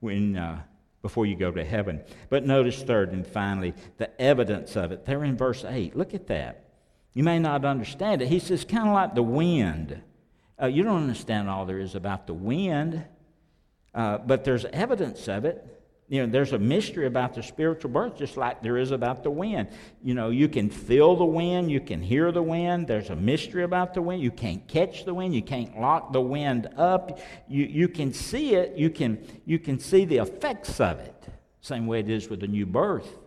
when, 0.00 0.36
uh, 0.36 0.60
before 1.00 1.26
you 1.26 1.34
go 1.34 1.50
to 1.50 1.64
heaven. 1.64 2.00
But 2.28 2.44
notice, 2.44 2.82
third 2.82 3.12
and 3.12 3.26
finally, 3.26 3.74
the 3.96 4.20
evidence 4.20 4.76
of 4.76 4.92
it. 4.92 5.06
They're 5.06 5.24
in 5.24 5.36
verse 5.36 5.64
8. 5.64 5.96
Look 5.96 6.12
at 6.12 6.26
that. 6.26 6.64
You 7.14 7.24
may 7.24 7.38
not 7.38 7.64
understand 7.64 8.20
it. 8.20 8.28
He 8.28 8.38
says, 8.38 8.64
kind 8.64 8.88
of 8.88 8.94
like 8.94 9.14
the 9.14 9.22
wind. 9.22 10.02
Uh, 10.60 10.66
you 10.66 10.82
don't 10.82 11.02
understand 11.02 11.48
all 11.48 11.64
there 11.64 11.78
is 11.78 11.94
about 11.94 12.26
the 12.26 12.34
wind. 12.34 13.04
Uh, 13.94 14.18
but 14.18 14.44
there's 14.44 14.64
evidence 14.66 15.28
of 15.28 15.44
it. 15.44 15.78
You 16.08 16.26
know, 16.26 16.32
there's 16.32 16.54
a 16.54 16.58
mystery 16.58 17.06
about 17.06 17.34
the 17.34 17.42
spiritual 17.42 17.90
birth, 17.90 18.16
just 18.16 18.38
like 18.38 18.62
there 18.62 18.78
is 18.78 18.92
about 18.92 19.22
the 19.22 19.30
wind. 19.30 19.68
You 20.02 20.14
know, 20.14 20.30
you 20.30 20.48
can 20.48 20.70
feel 20.70 21.16
the 21.16 21.24
wind, 21.24 21.70
you 21.70 21.80
can 21.80 22.00
hear 22.00 22.32
the 22.32 22.42
wind. 22.42 22.86
There's 22.86 23.10
a 23.10 23.16
mystery 23.16 23.62
about 23.62 23.92
the 23.92 24.00
wind. 24.00 24.22
You 24.22 24.30
can't 24.30 24.66
catch 24.66 25.04
the 25.04 25.12
wind, 25.12 25.34
you 25.34 25.42
can't 25.42 25.78
lock 25.78 26.12
the 26.12 26.20
wind 26.20 26.68
up. 26.78 27.18
You, 27.46 27.66
you 27.66 27.88
can 27.88 28.14
see 28.14 28.54
it, 28.54 28.76
you 28.78 28.88
can, 28.88 29.18
you 29.44 29.58
can 29.58 29.78
see 29.78 30.06
the 30.06 30.18
effects 30.18 30.80
of 30.80 30.98
it. 30.98 31.14
Same 31.60 31.86
way 31.86 32.00
it 32.00 32.08
is 32.08 32.30
with 32.30 32.40
the 32.40 32.48
new 32.48 32.64
birth 32.64 33.18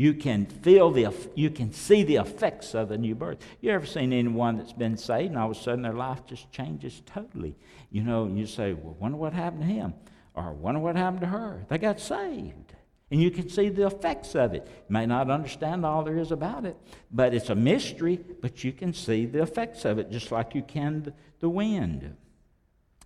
you 0.00 0.14
can 0.14 0.46
feel 0.46 0.90
the 0.90 1.14
you 1.34 1.50
can 1.50 1.70
see 1.74 2.02
the 2.04 2.16
effects 2.16 2.74
of 2.74 2.88
the 2.88 2.96
new 2.96 3.14
birth 3.14 3.36
you 3.60 3.70
ever 3.70 3.84
seen 3.84 4.14
anyone 4.14 4.56
that's 4.56 4.72
been 4.72 4.96
saved 4.96 5.28
and 5.28 5.38
all 5.38 5.50
of 5.50 5.56
a 5.56 5.60
sudden 5.60 5.82
their 5.82 5.92
life 5.92 6.24
just 6.26 6.50
changes 6.50 7.02
totally 7.04 7.54
you 7.90 8.02
know 8.02 8.24
and 8.24 8.38
you 8.38 8.46
say 8.46 8.72
well 8.72 8.96
wonder 8.98 9.16
what 9.16 9.32
happened 9.32 9.62
to 9.62 9.66
him 9.66 9.94
or 10.34 10.52
wonder 10.52 10.80
what 10.80 10.96
happened 10.96 11.22
to 11.22 11.26
her. 11.26 11.64
They 11.68 11.78
got 11.78 12.00
saved. 12.00 12.74
And 13.10 13.20
you 13.20 13.32
can 13.32 13.48
see 13.48 13.68
the 13.68 13.86
effects 13.86 14.36
of 14.36 14.54
it. 14.54 14.64
You 14.64 14.92
may 14.92 15.04
not 15.04 15.30
understand 15.30 15.84
all 15.84 16.04
there 16.04 16.18
is 16.18 16.30
about 16.30 16.64
it 16.64 16.76
but 17.10 17.34
it's 17.34 17.50
a 17.50 17.54
mystery 17.54 18.20
but 18.40 18.62
you 18.64 18.72
can 18.72 18.92
see 18.92 19.26
the 19.26 19.42
effects 19.42 19.84
of 19.84 19.98
it 19.98 20.10
just 20.10 20.30
like 20.30 20.54
you 20.54 20.62
can 20.62 21.12
the 21.40 21.48
wind. 21.48 22.16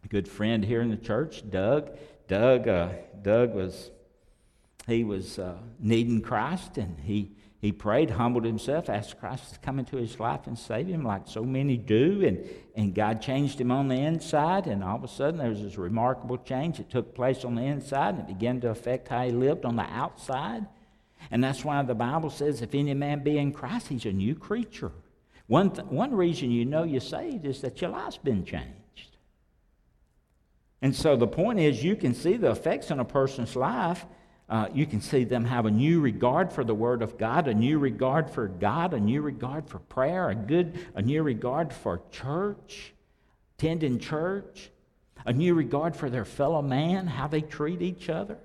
A 0.04 0.08
good 0.08 0.28
friend 0.28 0.64
here 0.64 0.82
in 0.82 0.90
the 0.90 0.96
church 0.96 1.48
doug 1.50 1.90
doug 2.28 2.68
uh, 2.68 2.88
doug 3.22 3.54
was 3.54 3.90
he 4.86 5.04
was 5.04 5.38
uh, 5.38 5.56
needing 5.78 6.20
Christ 6.20 6.76
and 6.78 6.98
he, 7.00 7.32
he 7.64 7.72
prayed, 7.72 8.10
humbled 8.10 8.44
himself, 8.44 8.90
asked 8.90 9.18
Christ 9.18 9.54
to 9.54 9.58
come 9.60 9.78
into 9.78 9.96
his 9.96 10.20
life 10.20 10.46
and 10.46 10.58
save 10.58 10.86
him, 10.86 11.02
like 11.02 11.22
so 11.24 11.42
many 11.42 11.78
do. 11.78 12.22
And, 12.22 12.46
and 12.76 12.94
God 12.94 13.22
changed 13.22 13.58
him 13.58 13.70
on 13.70 13.88
the 13.88 13.94
inside. 13.94 14.66
And 14.66 14.84
all 14.84 14.96
of 14.96 15.02
a 15.02 15.08
sudden, 15.08 15.38
there 15.38 15.48
was 15.48 15.62
this 15.62 15.78
remarkable 15.78 16.36
change 16.36 16.76
that 16.76 16.90
took 16.90 17.14
place 17.14 17.42
on 17.42 17.54
the 17.54 17.62
inside 17.62 18.16
and 18.16 18.20
it 18.20 18.26
began 18.26 18.60
to 18.60 18.68
affect 18.68 19.08
how 19.08 19.24
he 19.24 19.30
lived 19.30 19.64
on 19.64 19.76
the 19.76 19.84
outside. 19.84 20.66
And 21.30 21.42
that's 21.42 21.64
why 21.64 21.82
the 21.82 21.94
Bible 21.94 22.28
says, 22.28 22.60
if 22.60 22.74
any 22.74 22.92
man 22.92 23.24
be 23.24 23.38
in 23.38 23.50
Christ, 23.50 23.88
he's 23.88 24.04
a 24.04 24.12
new 24.12 24.34
creature. 24.34 24.92
One, 25.46 25.70
th- 25.70 25.86
one 25.86 26.14
reason 26.14 26.50
you 26.50 26.66
know 26.66 26.82
you're 26.82 27.00
saved 27.00 27.46
is 27.46 27.62
that 27.62 27.80
your 27.80 27.92
life's 27.92 28.18
been 28.18 28.44
changed. 28.44 29.16
And 30.82 30.94
so 30.94 31.16
the 31.16 31.26
point 31.26 31.60
is, 31.60 31.82
you 31.82 31.96
can 31.96 32.12
see 32.12 32.36
the 32.36 32.50
effects 32.50 32.90
on 32.90 33.00
a 33.00 33.06
person's 33.06 33.56
life 33.56 34.04
uh, 34.48 34.68
you 34.74 34.86
can 34.86 35.00
see 35.00 35.24
them 35.24 35.44
have 35.46 35.64
a 35.64 35.70
new 35.70 36.00
regard 36.00 36.52
for 36.52 36.64
the 36.64 36.74
Word 36.74 37.02
of 37.02 37.16
God, 37.16 37.48
a 37.48 37.54
new 37.54 37.78
regard 37.78 38.28
for 38.28 38.46
God, 38.46 38.92
a 38.92 39.00
new 39.00 39.22
regard 39.22 39.68
for 39.68 39.78
prayer, 39.78 40.28
a 40.28 40.34
good, 40.34 40.78
a 40.94 41.02
new 41.02 41.22
regard 41.22 41.72
for 41.72 42.02
church, 42.10 42.92
attending 43.56 43.98
church, 43.98 44.70
a 45.24 45.32
new 45.32 45.54
regard 45.54 45.96
for 45.96 46.10
their 46.10 46.26
fellow 46.26 46.60
man, 46.60 47.06
how 47.06 47.26
they 47.26 47.40
treat 47.40 47.80
each 47.80 48.10
other. 48.10 48.38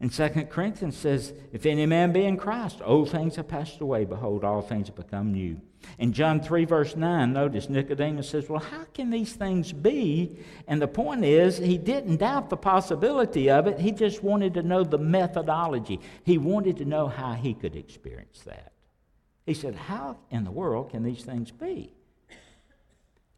And 0.00 0.12
2 0.12 0.28
Corinthians 0.50 0.96
says, 0.96 1.32
If 1.52 1.66
any 1.66 1.86
man 1.86 2.12
be 2.12 2.24
in 2.24 2.36
Christ, 2.36 2.80
old 2.84 3.10
things 3.10 3.36
have 3.36 3.48
passed 3.48 3.80
away. 3.80 4.04
Behold, 4.04 4.44
all 4.44 4.62
things 4.62 4.88
have 4.88 4.96
become 4.96 5.32
new. 5.32 5.60
In 5.98 6.12
John 6.12 6.40
3, 6.40 6.64
verse 6.64 6.96
9, 6.96 7.32
notice 7.32 7.68
Nicodemus 7.68 8.28
says, 8.28 8.48
Well, 8.48 8.60
how 8.60 8.84
can 8.92 9.10
these 9.10 9.32
things 9.34 9.72
be? 9.72 10.38
And 10.66 10.80
the 10.80 10.88
point 10.88 11.24
is, 11.24 11.58
he 11.58 11.78
didn't 11.78 12.18
doubt 12.18 12.50
the 12.50 12.56
possibility 12.56 13.50
of 13.50 13.66
it. 13.66 13.78
He 13.78 13.92
just 13.92 14.22
wanted 14.22 14.54
to 14.54 14.62
know 14.62 14.84
the 14.84 14.98
methodology. 14.98 16.00
He 16.24 16.38
wanted 16.38 16.76
to 16.78 16.84
know 16.84 17.08
how 17.08 17.34
he 17.34 17.54
could 17.54 17.76
experience 17.76 18.40
that. 18.46 18.72
He 19.46 19.54
said, 19.54 19.74
How 19.74 20.18
in 20.30 20.44
the 20.44 20.50
world 20.50 20.90
can 20.90 21.02
these 21.02 21.24
things 21.24 21.50
be? 21.50 21.92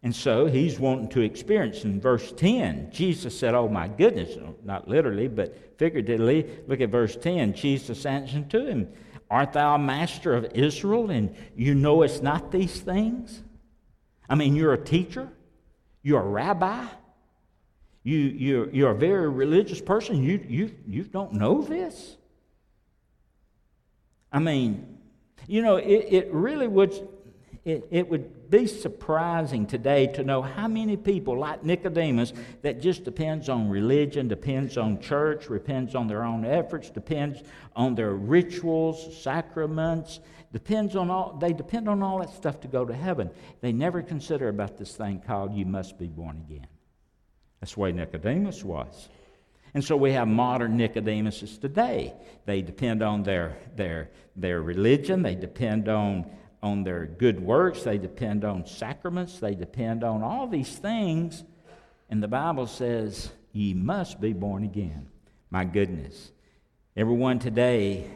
And 0.02 0.14
so 0.14 0.46
he's 0.46 0.78
wanting 0.78 1.09
to 1.09 1.20
experience. 1.22 1.85
In 1.85 2.00
verse 2.00 2.30
10, 2.30 2.90
Jesus 2.92 3.37
said, 3.37 3.54
Oh 3.54 3.68
my 3.68 3.88
goodness, 3.88 4.37
not 4.62 4.87
literally, 4.87 5.26
but 5.26 5.76
figuratively. 5.78 6.48
Look 6.68 6.80
at 6.80 6.90
verse 6.90 7.16
10. 7.16 7.54
Jesus 7.54 8.06
answered 8.06 8.48
to 8.50 8.66
him, 8.66 8.88
Art 9.30 9.52
thou 9.52 9.74
a 9.74 9.78
master 9.78 10.34
of 10.34 10.44
Israel, 10.54 11.10
and 11.10 11.34
you 11.56 11.74
knowest 11.74 12.22
not 12.22 12.52
these 12.52 12.80
things? 12.80 13.42
I 14.28 14.34
mean, 14.34 14.56
you're 14.56 14.72
a 14.72 14.84
teacher, 14.84 15.28
you're 16.02 16.20
a 16.20 16.28
rabbi, 16.28 16.86
you, 18.06 18.18
you're, 18.18 18.70
you're 18.70 18.90
a 18.92 18.96
very 18.96 19.28
religious 19.28 19.80
person. 19.80 20.22
You, 20.22 20.40
you, 20.46 20.70
you 20.86 21.02
don't 21.02 21.32
know 21.32 21.62
this? 21.62 22.16
I 24.32 24.38
mean, 24.38 24.98
you 25.48 25.60
know, 25.60 25.74
it, 25.74 26.06
it 26.10 26.32
really 26.32 26.68
would, 26.68 26.94
it, 27.66 27.88
it 27.90 28.09
would 28.09 28.48
be 28.48 28.68
surprising 28.68 29.66
today 29.66 30.07
to 30.07 30.22
know 30.22 30.40
how 30.40 30.68
many 30.68 30.96
people 30.96 31.37
like 31.37 31.64
Nicodemus 31.64 32.33
that 32.62 32.81
just 32.81 33.02
depends 33.02 33.48
on 33.48 33.68
religion, 33.68 34.29
depends 34.29 34.79
on 34.79 35.00
church, 35.00 35.48
depends 35.48 35.96
on 35.96 36.07
their 36.07 36.22
own 36.22 36.44
efforts, 36.44 36.90
depends 36.90 37.42
on 37.74 37.96
their 37.96 38.14
rituals, 38.14 39.20
sacraments, 39.20 40.20
depends 40.52 40.94
on 40.94 41.11
all, 41.11 41.37
they 41.40 41.52
depend 41.52 41.88
on 41.88 42.05
all 42.05 42.20
that 42.20 42.31
stuff 42.31 42.61
to 42.61 42.68
go 42.68 42.85
to 42.85 42.94
heaven. 42.94 43.29
They 43.62 43.72
never 43.72 44.00
consider 44.00 44.48
about 44.48 44.79
this 44.79 44.94
thing 44.94 45.20
called 45.26 45.52
you 45.52 45.66
must 45.66 45.98
be 45.98 46.07
born 46.07 46.37
again. 46.48 46.68
That's 47.59 47.74
the 47.74 47.81
way 47.81 47.90
Nicodemus 47.90 48.62
was. 48.62 49.09
And 49.74 49.83
so 49.83 49.96
we 49.96 50.12
have 50.12 50.29
modern 50.29 50.79
Nicodemuses 50.79 51.61
today. 51.61 52.14
They 52.44 52.62
depend 52.62 53.02
on 53.02 53.24
their, 53.24 53.57
their, 53.74 54.11
their 54.37 54.62
religion, 54.62 55.22
they 55.22 55.35
depend 55.35 55.88
on, 55.88 56.31
on 56.62 56.84
their 56.84 57.06
good 57.06 57.40
works, 57.40 57.82
they 57.82 57.98
depend 57.98 58.44
on 58.44 58.66
sacraments, 58.66 59.38
they 59.38 59.54
depend 59.54 60.02
on 60.02 60.22
all 60.22 60.46
these 60.46 60.76
things. 60.76 61.44
And 62.08 62.22
the 62.22 62.28
Bible 62.28 62.66
says, 62.66 63.30
Ye 63.52 63.74
must 63.74 64.20
be 64.20 64.32
born 64.32 64.64
again. 64.64 65.08
My 65.50 65.64
goodness. 65.64 66.32
Everyone 66.96 67.38
today 67.38 68.06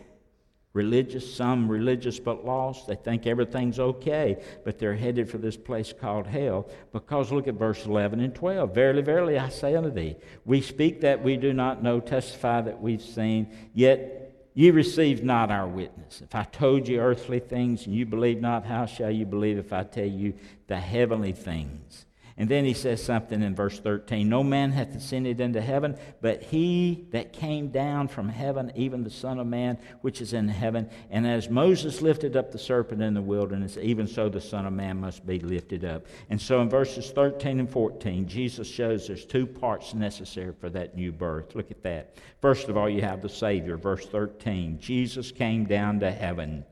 religious, 0.73 1.35
some 1.35 1.69
religious 1.69 2.21
but 2.21 2.45
lost. 2.45 2.87
They 2.87 2.95
think 2.95 3.27
everything's 3.27 3.81
okay, 3.81 4.43
but 4.65 4.79
they're 4.79 4.95
headed 4.95 5.29
for 5.29 5.39
this 5.39 5.57
place 5.57 5.93
called 5.93 6.27
hell. 6.27 6.69
Because 6.93 7.33
look 7.33 7.49
at 7.49 7.55
verse 7.55 7.85
11 7.87 8.21
and 8.21 8.35
12. 8.35 8.75
Verily, 8.75 9.03
verily, 9.03 9.39
I 9.39 9.49
say 9.49 9.75
unto 9.75 9.91
thee, 9.91 10.17
we 10.45 10.61
speak 10.61 11.01
that 11.01 11.23
we 11.23 11.37
do 11.37 11.53
not 11.53 11.83
know, 11.83 12.01
testify 12.01 12.61
that 12.63 12.81
we've 12.81 13.03
seen, 13.03 13.55
yet 13.75 14.30
ye 14.55 14.71
receive 14.71 15.23
not 15.23 15.51
our 15.51 15.67
witness. 15.67 16.21
If 16.21 16.35
I 16.35 16.45
told 16.45 16.89
you 16.89 17.01
earthly 17.01 17.41
things 17.41 17.87
and 17.87 17.95
you 17.95 18.07
believe 18.07 18.41
not, 18.41 18.65
how 18.65 18.87
shall 18.87 19.11
you 19.11 19.27
believe 19.27 19.59
if 19.59 19.73
I 19.73 19.85
tell 19.85 20.07
you 20.07 20.35
the 20.67 20.79
heavenly 20.79 21.33
things? 21.33 22.07
And 22.41 22.49
then 22.49 22.65
he 22.65 22.73
says 22.73 23.05
something 23.05 23.43
in 23.43 23.55
verse 23.55 23.81
13 23.81 24.27
No 24.27 24.43
man 24.43 24.73
hath 24.73 24.97
ascended 24.97 25.43
into 25.43 25.61
heaven, 25.61 25.99
but 26.23 26.43
he 26.43 27.07
that 27.11 27.35
came 27.35 27.69
down 27.69 28.09
from 28.09 28.31
heaven, 28.31 28.73
even 28.75 29.05
the 29.05 29.11
Son 29.11 29.39
of 29.39 29.47
Man, 29.47 29.77
which 30.01 30.23
is 30.23 30.33
in 30.33 30.49
heaven. 30.49 30.89
And 31.11 31.27
as 31.27 31.51
Moses 31.51 32.01
lifted 32.01 32.39
up 32.39 32.51
the 32.51 32.59
serpent 32.59 33.03
in 33.03 33.13
the 33.13 33.21
wilderness, 33.21 33.77
even 33.77 34.07
so 34.07 34.31
the 34.31 34.41
Son 34.41 34.65
of 34.65 34.73
Man 34.73 35.03
must 35.03 35.27
be 35.27 35.39
lifted 35.39 35.85
up. 35.85 36.07
And 36.31 36.41
so 36.41 36.63
in 36.63 36.71
verses 36.71 37.11
13 37.11 37.61
and 37.61 37.69
14, 37.69 38.27
Jesus 38.27 38.67
shows 38.67 39.07
there's 39.07 39.27
two 39.27 39.47
parts 39.47 39.93
necessary 39.93 40.55
for 40.59 40.71
that 40.71 40.97
new 40.97 41.13
birth. 41.13 41.55
Look 41.55 41.71
at 41.71 41.83
that. 41.83 42.17
First 42.41 42.71
of 42.71 42.77
all, 42.79 42.89
you 42.89 43.03
have 43.03 43.21
the 43.21 43.29
Savior. 43.29 43.77
Verse 43.77 44.07
13 44.07 44.79
Jesus 44.81 45.31
came 45.31 45.67
down 45.67 46.01
to 46.01 46.11
heaven. 46.11 46.65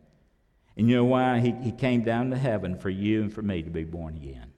And 0.78 0.88
you 0.88 0.96
know 0.96 1.04
why? 1.04 1.40
He, 1.40 1.52
he 1.62 1.72
came 1.72 2.04
down 2.04 2.30
to 2.30 2.38
heaven 2.38 2.78
for 2.78 2.88
you 2.88 3.20
and 3.20 3.30
for 3.30 3.42
me 3.42 3.62
to 3.62 3.70
be 3.70 3.84
born 3.84 4.16
again. 4.16 4.54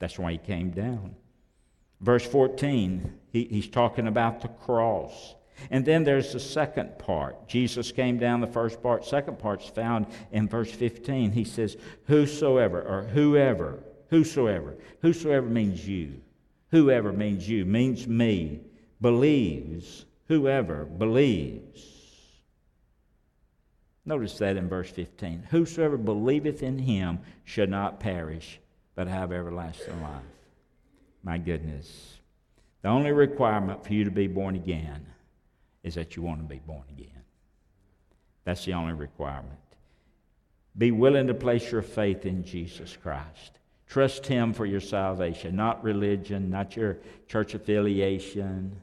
That's 0.00 0.18
why 0.18 0.32
he 0.32 0.38
came 0.38 0.70
down. 0.70 1.14
Verse 2.00 2.26
14, 2.26 3.14
he, 3.30 3.44
he's 3.44 3.68
talking 3.68 4.08
about 4.08 4.40
the 4.40 4.48
cross. 4.48 5.36
And 5.70 5.84
then 5.84 6.04
there's 6.04 6.32
the 6.32 6.40
second 6.40 6.98
part. 6.98 7.46
Jesus 7.46 7.92
came 7.92 8.18
down, 8.18 8.40
the 8.40 8.46
first 8.46 8.82
part. 8.82 9.04
Second 9.04 9.38
part's 9.38 9.68
found 9.68 10.06
in 10.32 10.48
verse 10.48 10.72
15. 10.72 11.32
He 11.32 11.44
says, 11.44 11.76
Whosoever, 12.06 12.80
or 12.80 13.02
whoever, 13.02 13.84
whosoever, 14.08 14.74
whosoever 15.02 15.46
means 15.46 15.86
you. 15.86 16.22
Whoever 16.70 17.12
means 17.12 17.48
you, 17.48 17.64
means 17.66 18.06
me, 18.08 18.60
believes, 19.00 20.06
whoever 20.28 20.84
believes. 20.84 22.00
Notice 24.06 24.38
that 24.38 24.56
in 24.56 24.68
verse 24.68 24.90
15. 24.90 25.48
Whosoever 25.50 25.98
believeth 25.98 26.62
in 26.62 26.78
him 26.78 27.18
should 27.44 27.68
not 27.68 28.00
perish, 28.00 28.60
but 29.00 29.08
have 29.08 29.32
everlasting 29.32 30.02
life. 30.02 30.22
My 31.22 31.38
goodness. 31.38 32.18
The 32.82 32.90
only 32.90 33.12
requirement 33.12 33.82
for 33.82 33.94
you 33.94 34.04
to 34.04 34.10
be 34.10 34.26
born 34.26 34.56
again 34.56 35.06
is 35.82 35.94
that 35.94 36.16
you 36.16 36.22
want 36.22 36.40
to 36.40 36.46
be 36.46 36.60
born 36.66 36.82
again. 36.90 37.22
That's 38.44 38.62
the 38.66 38.74
only 38.74 38.92
requirement. 38.92 39.58
Be 40.76 40.90
willing 40.90 41.28
to 41.28 41.32
place 41.32 41.72
your 41.72 41.80
faith 41.80 42.26
in 42.26 42.44
Jesus 42.44 42.94
Christ. 42.94 43.58
Trust 43.86 44.26
Him 44.26 44.52
for 44.52 44.66
your 44.66 44.82
salvation, 44.82 45.56
not 45.56 45.82
religion, 45.82 46.50
not 46.50 46.76
your 46.76 46.98
church 47.26 47.54
affiliation, 47.54 48.82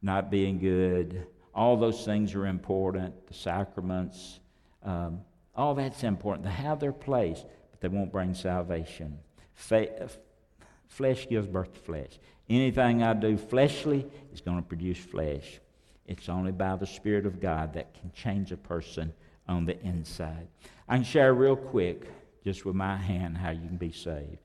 not 0.00 0.30
being 0.30 0.58
good. 0.58 1.26
All 1.54 1.76
those 1.76 2.02
things 2.02 2.34
are 2.34 2.46
important. 2.46 3.26
The 3.26 3.34
sacraments, 3.34 4.40
um, 4.82 5.20
all 5.54 5.74
that's 5.74 6.02
important. 6.02 6.46
They 6.46 6.50
have 6.50 6.80
their 6.80 6.94
place, 6.94 7.44
but 7.72 7.82
they 7.82 7.88
won't 7.88 8.10
bring 8.10 8.32
salvation. 8.32 9.18
Flesh 9.60 11.28
gives 11.28 11.46
birth 11.46 11.74
to 11.74 11.80
flesh. 11.80 12.18
Anything 12.48 13.02
I 13.02 13.12
do 13.14 13.36
fleshly 13.36 14.06
is 14.32 14.40
going 14.40 14.56
to 14.56 14.62
produce 14.62 14.98
flesh. 14.98 15.60
It's 16.06 16.28
only 16.28 16.50
by 16.50 16.74
the 16.74 16.86
Spirit 16.86 17.26
of 17.26 17.40
God 17.40 17.74
that 17.74 17.94
can 17.94 18.10
change 18.12 18.50
a 18.50 18.56
person 18.56 19.12
on 19.46 19.66
the 19.66 19.80
inside. 19.82 20.48
I 20.88 20.96
can 20.96 21.04
share 21.04 21.32
real 21.32 21.54
quick, 21.54 22.10
just 22.42 22.64
with 22.64 22.74
my 22.74 22.96
hand, 22.96 23.36
how 23.36 23.50
you 23.50 23.60
can 23.60 23.76
be 23.76 23.92
saved. 23.92 24.38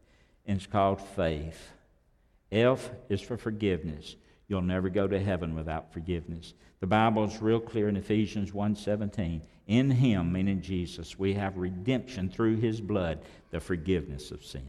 It's 0.45 0.67
called 0.67 1.01
faith. 1.01 1.71
F 2.51 2.91
is 3.09 3.21
for 3.21 3.37
forgiveness. 3.37 4.15
You'll 4.47 4.61
never 4.61 4.89
go 4.89 5.07
to 5.07 5.19
heaven 5.19 5.55
without 5.55 5.91
forgiveness. 5.91 6.53
The 6.81 6.87
Bible 6.87 7.23
is 7.23 7.41
real 7.41 7.59
clear 7.59 7.89
in 7.89 7.97
Ephesians 7.97 8.53
1:17. 8.53 9.41
In 9.65 9.89
him, 9.89 10.31
meaning 10.31 10.61
Jesus, 10.61 11.17
we 11.17 11.33
have 11.33 11.57
redemption 11.57 12.29
through 12.29 12.57
his 12.57 12.79
blood, 12.79 13.23
the 13.49 13.59
forgiveness 13.59 14.29
of 14.29 14.45
sin 14.45 14.67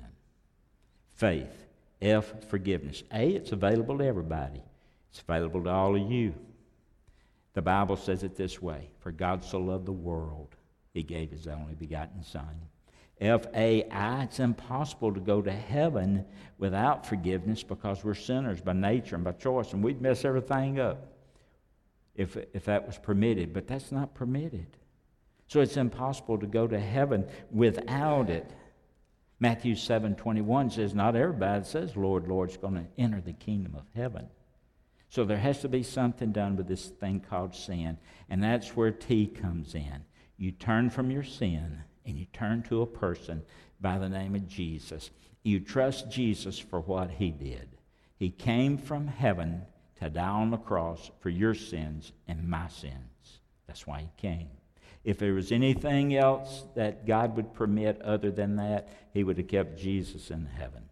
faith. 1.16 1.66
F, 2.00 2.48
forgiveness. 2.48 3.02
A, 3.12 3.30
it's 3.30 3.52
available 3.52 3.98
to 3.98 4.04
everybody, 4.04 4.62
it's 5.10 5.20
available 5.20 5.64
to 5.64 5.70
all 5.70 5.96
of 5.96 6.10
you. 6.10 6.34
The 7.54 7.62
Bible 7.62 7.96
says 7.96 8.22
it 8.22 8.36
this 8.36 8.60
way 8.60 8.90
For 9.00 9.10
God 9.10 9.42
so 9.42 9.58
loved 9.58 9.86
the 9.86 9.92
world, 9.92 10.54
he 10.92 11.02
gave 11.02 11.30
his 11.30 11.46
only 11.46 11.74
begotten 11.74 12.22
Son. 12.22 12.60
F 13.18 13.46
A 13.54 13.88
I, 13.88 14.24
it's 14.24 14.40
impossible 14.40 15.14
to 15.14 15.20
go 15.20 15.40
to 15.40 15.50
heaven 15.50 16.26
without 16.58 17.06
forgiveness 17.06 17.62
because 17.62 18.04
we're 18.04 18.14
sinners 18.14 18.60
by 18.60 18.74
nature 18.74 19.14
and 19.14 19.24
by 19.24 19.32
choice, 19.32 19.72
and 19.72 19.82
we'd 19.82 20.02
mess 20.02 20.24
everything 20.24 20.78
up 20.78 21.14
if, 22.14 22.36
if 22.52 22.66
that 22.66 22.86
was 22.86 22.98
permitted, 22.98 23.54
but 23.54 23.66
that's 23.66 23.90
not 23.90 24.14
permitted. 24.14 24.66
So 25.48 25.60
it's 25.60 25.78
impossible 25.78 26.38
to 26.38 26.46
go 26.46 26.66
to 26.66 26.78
heaven 26.78 27.26
without 27.50 28.28
it. 28.28 28.50
Matthew 29.38 29.76
7 29.76 30.14
21 30.14 30.70
says, 30.70 30.94
Not 30.94 31.16
everybody 31.16 31.64
says, 31.64 31.96
Lord, 31.96 32.26
Lord, 32.26 32.56
going 32.60 32.74
to 32.74 32.86
enter 32.96 33.20
the 33.20 33.32
kingdom 33.32 33.74
of 33.74 33.84
heaven. 33.94 34.28
So 35.08 35.24
there 35.24 35.38
has 35.38 35.60
to 35.60 35.68
be 35.68 35.82
something 35.82 36.32
done 36.32 36.56
with 36.56 36.68
this 36.68 36.86
thing 36.86 37.20
called 37.20 37.54
sin, 37.54 37.98
and 38.28 38.42
that's 38.42 38.76
where 38.76 38.90
T 38.90 39.26
comes 39.26 39.74
in. 39.74 40.04
You 40.36 40.52
turn 40.52 40.90
from 40.90 41.10
your 41.10 41.22
sin 41.22 41.82
and 42.04 42.18
you 42.18 42.26
turn 42.32 42.62
to 42.64 42.82
a 42.82 42.86
person 42.86 43.42
by 43.80 43.98
the 43.98 44.08
name 44.08 44.34
of 44.34 44.48
Jesus. 44.48 45.10
You 45.42 45.60
trust 45.60 46.10
Jesus 46.10 46.58
for 46.58 46.80
what 46.80 47.10
he 47.10 47.30
did. 47.30 47.68
He 48.16 48.30
came 48.30 48.78
from 48.78 49.06
heaven 49.06 49.62
to 50.00 50.10
die 50.10 50.28
on 50.28 50.50
the 50.50 50.56
cross 50.56 51.10
for 51.20 51.30
your 51.30 51.54
sins 51.54 52.12
and 52.28 52.48
my 52.48 52.68
sins. 52.68 53.40
That's 53.66 53.86
why 53.86 54.00
he 54.00 54.10
came. 54.16 54.48
If 55.06 55.18
there 55.18 55.34
was 55.34 55.52
anything 55.52 56.16
else 56.16 56.64
that 56.74 57.06
God 57.06 57.36
would 57.36 57.54
permit 57.54 58.02
other 58.02 58.32
than 58.32 58.56
that, 58.56 58.88
He 59.14 59.22
would 59.22 59.38
have 59.38 59.46
kept 59.46 59.78
Jesus 59.78 60.32
in 60.32 60.46
heaven. 60.46 60.82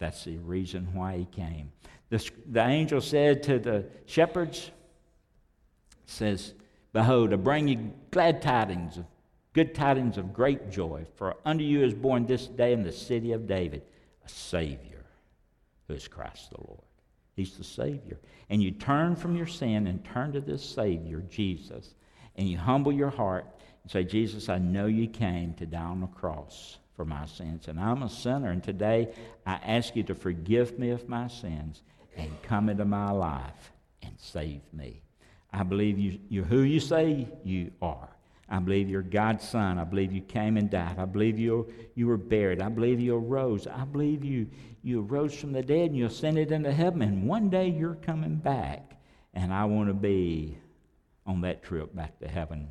That's 0.00 0.24
the 0.24 0.38
reason 0.38 0.88
why 0.92 1.18
He 1.18 1.24
came. 1.26 1.70
The, 2.10 2.28
the 2.50 2.66
angel 2.66 3.00
said 3.00 3.44
to 3.44 3.60
the 3.60 3.86
shepherds, 4.06 4.72
says, 6.04 6.52
Behold, 6.92 7.32
I 7.32 7.36
bring 7.36 7.68
you 7.68 7.92
glad 8.10 8.42
tidings 8.42 8.96
of 8.96 9.04
good 9.52 9.72
tidings 9.72 10.18
of 10.18 10.32
great 10.32 10.68
joy, 10.72 11.06
for 11.14 11.36
unto 11.44 11.62
you 11.62 11.84
is 11.84 11.94
born 11.94 12.26
this 12.26 12.48
day 12.48 12.72
in 12.72 12.82
the 12.82 12.90
city 12.90 13.30
of 13.30 13.46
David 13.46 13.82
a 14.24 14.28
Savior, 14.28 15.04
who 15.86 15.94
is 15.94 16.08
Christ 16.08 16.50
the 16.50 16.60
Lord. 16.66 16.82
He's 17.36 17.56
the 17.56 17.62
Savior. 17.62 18.18
And 18.50 18.60
you 18.60 18.72
turn 18.72 19.14
from 19.14 19.36
your 19.36 19.46
sin 19.46 19.86
and 19.86 20.04
turn 20.04 20.32
to 20.32 20.40
this 20.40 20.68
Savior, 20.68 21.20
Jesus 21.30 21.94
and 22.38 22.48
you 22.48 22.56
humble 22.56 22.92
your 22.92 23.10
heart 23.10 23.44
and 23.82 23.90
say, 23.90 24.04
Jesus, 24.04 24.48
I 24.48 24.58
know 24.58 24.86
you 24.86 25.08
came 25.08 25.52
to 25.54 25.66
die 25.66 25.82
on 25.82 26.00
the 26.00 26.06
cross 26.06 26.78
for 26.94 27.04
my 27.04 27.26
sins. 27.26 27.68
And 27.68 27.78
I'm 27.78 28.02
a 28.02 28.08
sinner, 28.08 28.50
and 28.50 28.62
today 28.62 29.12
I 29.44 29.54
ask 29.54 29.94
you 29.96 30.04
to 30.04 30.14
forgive 30.14 30.78
me 30.78 30.90
of 30.90 31.08
my 31.08 31.26
sins 31.28 31.82
and 32.16 32.30
come 32.42 32.68
into 32.68 32.84
my 32.84 33.10
life 33.10 33.72
and 34.02 34.12
save 34.16 34.62
me. 34.72 35.02
I 35.52 35.64
believe 35.64 35.98
you, 35.98 36.20
you're 36.28 36.44
who 36.44 36.60
you 36.60 36.80
say 36.80 37.28
you 37.44 37.72
are. 37.82 38.08
I 38.48 38.60
believe 38.60 38.88
you're 38.88 39.02
God's 39.02 39.46
son. 39.46 39.78
I 39.78 39.84
believe 39.84 40.12
you 40.12 40.22
came 40.22 40.56
and 40.56 40.70
died. 40.70 40.98
I 40.98 41.04
believe 41.04 41.38
you, 41.38 41.70
you 41.94 42.06
were 42.06 42.16
buried. 42.16 42.62
I 42.62 42.68
believe 42.68 42.98
you 42.98 43.16
arose. 43.16 43.66
I 43.66 43.84
believe 43.84 44.24
you, 44.24 44.48
you 44.82 45.04
arose 45.04 45.34
from 45.34 45.52
the 45.52 45.62
dead 45.62 45.90
and 45.90 45.96
you 45.96 46.06
ascended 46.06 46.50
into 46.50 46.72
heaven. 46.72 47.02
And 47.02 47.28
one 47.28 47.50
day 47.50 47.68
you're 47.68 47.96
coming 47.96 48.36
back. 48.36 48.96
And 49.34 49.52
I 49.52 49.66
want 49.66 49.88
to 49.88 49.94
be 49.94 50.56
on 51.28 51.42
that 51.42 51.62
trip 51.62 51.94
back 51.94 52.18
to 52.18 52.26
heaven. 52.26 52.68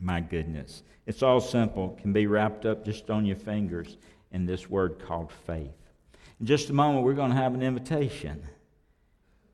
My 0.00 0.20
goodness. 0.20 0.82
It's 1.06 1.22
all 1.22 1.40
simple, 1.40 1.96
can 2.00 2.12
be 2.12 2.26
wrapped 2.26 2.66
up 2.66 2.84
just 2.84 3.10
on 3.10 3.24
your 3.24 3.36
fingers 3.36 3.98
in 4.32 4.46
this 4.46 4.68
word 4.68 4.98
called 4.98 5.30
faith. 5.46 5.76
In 6.40 6.46
just 6.46 6.70
a 6.70 6.72
moment, 6.72 7.04
we're 7.04 7.14
going 7.14 7.30
to 7.30 7.36
have 7.36 7.54
an 7.54 7.62
invitation. 7.62 8.42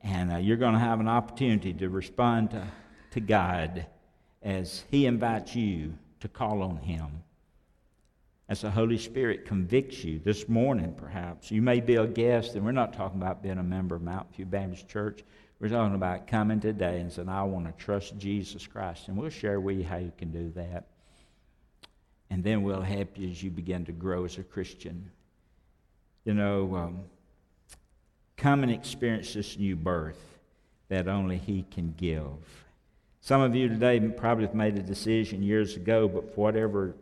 And 0.03 0.33
uh, 0.33 0.37
you're 0.37 0.57
going 0.57 0.73
to 0.73 0.81
have 0.81 1.01
an 1.01 1.09
opportunity 1.09 1.73
to 1.75 1.89
respond 1.89 2.51
to, 2.53 2.67
to 3.13 3.21
God 3.21 3.87
as 4.43 4.85
He 4.91 5.07
invites 5.07 5.55
you 5.55 5.95
to 6.21 6.29
call 6.29 6.63
on 6.63 6.77
Him. 6.79 7.23
As 8.49 8.63
the 8.63 8.71
Holy 8.71 8.99
Spirit 8.99 9.47
convicts 9.47 10.03
you 10.03 10.19
this 10.19 10.49
morning, 10.49 10.95
perhaps. 10.97 11.51
You 11.51 11.63
may 11.63 11.81
be 11.81 11.97
a 11.97 12.07
guest, 12.07 12.55
and 12.55 12.65
we're 12.65 12.73
not 12.73 12.93
talking 12.93 13.21
about 13.21 13.43
being 13.43 13.59
a 13.59 13.63
member 13.63 13.95
of 13.95 14.03
Mountain 14.03 14.35
View 14.35 14.47
Baptist 14.47 14.89
Church. 14.89 15.23
We're 15.63 15.69
talking 15.69 15.95
about 15.95 16.27
coming 16.27 16.59
today 16.59 16.99
and 16.99 17.13
saying, 17.13 17.29
I 17.29 17.45
want 17.45 17.67
to 17.67 17.85
trust 17.85 18.19
Jesus 18.19 18.67
Christ. 18.67 19.07
And 19.07 19.17
we'll 19.17 19.31
share 19.31 19.61
with 19.61 19.77
you 19.77 19.85
how 19.85 19.99
you 19.99 20.11
can 20.19 20.33
do 20.33 20.51
that. 20.57 20.87
And 22.31 22.43
then 22.43 22.65
we'll 22.65 22.83
help 22.83 23.17
you 23.17 23.31
as 23.31 23.41
you 23.45 23.51
begin 23.53 23.85
to 23.85 23.93
grow 23.93 24.25
as 24.25 24.39
a 24.39 24.43
Christian. 24.43 25.13
You 26.25 26.35
know, 26.35 26.75
um, 26.75 27.03
come 28.37 28.65
and 28.65 28.73
experience 28.73 29.35
this 29.35 29.57
new 29.57 29.77
birth 29.77 30.19
that 30.89 31.07
only 31.07 31.39
He 31.39 31.65
can 31.71 31.95
give. 31.97 32.67
Some 33.21 33.41
of 33.41 33.55
you 33.55 33.69
today 33.69 34.01
probably 34.01 34.47
have 34.47 34.57
made 34.57 34.77
a 34.77 34.83
decision 34.83 35.45
years 35.45 35.77
ago, 35.77 36.09
but 36.09 36.35
for 36.35 36.41
whatever 36.41 36.97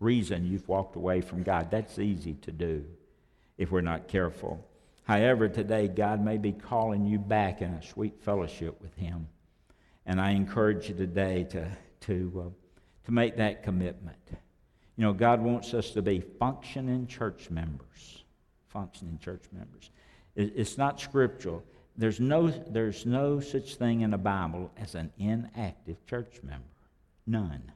reason 0.00 0.44
you've 0.44 0.66
walked 0.66 0.96
away 0.96 1.20
from 1.20 1.44
God. 1.44 1.70
That's 1.70 2.00
easy 2.00 2.34
to 2.42 2.50
do 2.50 2.84
if 3.58 3.70
we're 3.70 3.80
not 3.80 4.08
careful. 4.08 4.66
However, 5.04 5.48
today 5.48 5.88
God 5.88 6.24
may 6.24 6.38
be 6.38 6.52
calling 6.52 7.04
you 7.04 7.18
back 7.18 7.60
in 7.60 7.72
a 7.72 7.82
sweet 7.82 8.20
fellowship 8.22 8.80
with 8.80 8.94
Him. 8.96 9.28
And 10.06 10.20
I 10.20 10.30
encourage 10.30 10.88
you 10.88 10.94
today 10.94 11.44
to, 11.50 11.68
to, 12.02 12.44
uh, 12.46 12.50
to 13.04 13.12
make 13.12 13.36
that 13.36 13.62
commitment. 13.62 14.18
You 14.96 15.04
know, 15.04 15.12
God 15.12 15.40
wants 15.40 15.74
us 15.74 15.90
to 15.90 16.02
be 16.02 16.20
functioning 16.20 17.06
church 17.06 17.50
members. 17.50 18.24
Functioning 18.68 19.18
church 19.18 19.44
members. 19.52 19.90
It's 20.34 20.78
not 20.78 21.00
scriptural. 21.00 21.62
There's 21.96 22.20
no, 22.20 22.48
there's 22.48 23.04
no 23.04 23.40
such 23.40 23.74
thing 23.74 24.00
in 24.00 24.10
the 24.10 24.18
Bible 24.18 24.70
as 24.78 24.94
an 24.94 25.12
inactive 25.18 26.04
church 26.06 26.40
member. 26.42 26.64
None. 27.26 27.70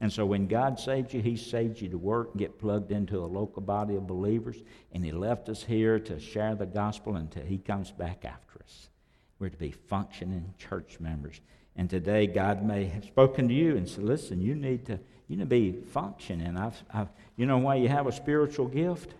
And 0.00 0.12
so 0.12 0.24
when 0.24 0.46
God 0.46 0.78
saved 0.78 1.12
you, 1.12 1.20
He 1.20 1.36
saved 1.36 1.80
you 1.80 1.88
to 1.88 1.98
work 1.98 2.36
get 2.36 2.58
plugged 2.58 2.92
into 2.92 3.18
a 3.18 3.26
local 3.26 3.62
body 3.62 3.96
of 3.96 4.06
believers. 4.06 4.56
And 4.92 5.04
He 5.04 5.12
left 5.12 5.48
us 5.48 5.62
here 5.62 5.98
to 6.00 6.20
share 6.20 6.54
the 6.54 6.66
gospel 6.66 7.16
until 7.16 7.44
He 7.44 7.58
comes 7.58 7.90
back 7.90 8.24
after 8.24 8.60
us. 8.62 8.90
We're 9.38 9.50
to 9.50 9.56
be 9.56 9.72
functioning 9.72 10.54
church 10.58 10.98
members. 11.00 11.40
And 11.76 11.88
today, 11.88 12.26
God 12.26 12.64
may 12.64 12.86
have 12.86 13.04
spoken 13.04 13.48
to 13.48 13.54
you 13.54 13.76
and 13.76 13.88
said, 13.88 14.04
listen, 14.04 14.40
you 14.40 14.54
need 14.54 14.86
to, 14.86 14.98
you 15.28 15.36
need 15.36 15.42
to 15.42 15.46
be 15.46 15.72
functioning. 15.72 16.56
I've, 16.56 16.82
I've, 16.92 17.08
you 17.36 17.46
know 17.46 17.58
why 17.58 17.76
you 17.76 17.88
have 17.88 18.06
a 18.06 18.12
spiritual 18.12 18.66
gift? 18.66 19.14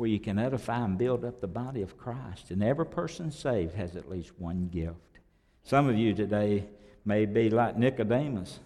where 0.00 0.08
you 0.08 0.18
can 0.18 0.38
edify 0.38 0.82
and 0.82 0.96
build 0.96 1.26
up 1.26 1.42
the 1.42 1.46
body 1.46 1.82
of 1.82 1.98
Christ. 1.98 2.50
And 2.50 2.62
every 2.62 2.86
person 2.86 3.30
saved 3.30 3.74
has 3.74 3.96
at 3.96 4.08
least 4.08 4.32
one 4.38 4.70
gift. 4.72 5.18
Some 5.62 5.90
of 5.90 5.98
you 5.98 6.14
today 6.14 6.64
may 7.04 7.26
be 7.26 7.50
like 7.50 7.76
Nicodemus, 7.76 8.60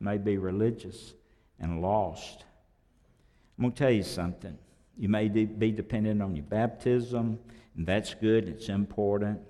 may 0.00 0.18
be 0.18 0.38
religious 0.38 1.14
and 1.58 1.82
lost. 1.82 2.44
I'm 3.58 3.64
going 3.64 3.72
to 3.72 3.78
tell 3.78 3.90
you 3.90 4.02
something. 4.02 4.56
You 4.96 5.08
may 5.08 5.28
be 5.28 5.70
dependent 5.70 6.22
on 6.22 6.34
your 6.34 6.44
baptism, 6.44 7.38
and 7.76 7.86
that's 7.86 8.14
good, 8.14 8.48
it's 8.48 8.68
important, 8.68 9.40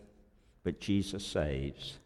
but 0.65 0.81
Jesus 0.81 1.25
saves. 1.25 1.99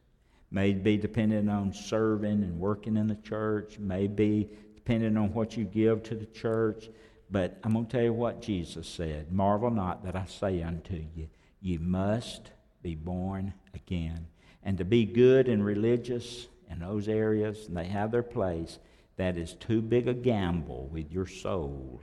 May 0.51 0.73
be 0.73 0.97
dependent 0.97 1.51
on 1.51 1.73
serving 1.73 2.45
and 2.45 2.61
working 2.61 2.97
in 2.97 3.07
the 3.07 3.17
church, 3.17 3.79
may 3.79 4.07
be 4.07 4.49
dependent 4.75 5.19
on 5.19 5.33
what 5.33 5.57
you 5.57 5.65
give 5.65 6.03
to 6.05 6.15
the 6.15 6.27
church. 6.27 6.89
But 7.31 7.59
I'm 7.65 7.73
going 7.73 7.87
to 7.87 7.91
tell 7.91 8.05
you 8.05 8.13
what 8.13 8.43
Jesus 8.43 8.87
said 8.87 9.33
Marvel 9.33 9.71
not 9.71 10.05
that 10.05 10.15
I 10.15 10.27
say 10.27 10.63
unto 10.63 11.03
you, 11.17 11.29
you 11.61 11.81
must 11.81 12.51
be 12.83 12.95
born 12.95 13.55
again. 13.75 14.27
And 14.63 14.79
to 14.79 14.85
be 14.85 15.05
good 15.05 15.49
and 15.49 15.65
religious 15.65 16.47
in 16.75 16.81
those 16.81 17.09
areas, 17.09 17.67
and 17.67 17.77
they 17.77 17.87
have 17.87 18.11
their 18.11 18.23
place, 18.23 18.79
that 19.17 19.39
is 19.39 19.55
too 19.55 19.81
big 19.81 20.09
a 20.09 20.15
gamble 20.15 20.89
with 20.93 21.11
your 21.11 21.27
soul 21.27 22.01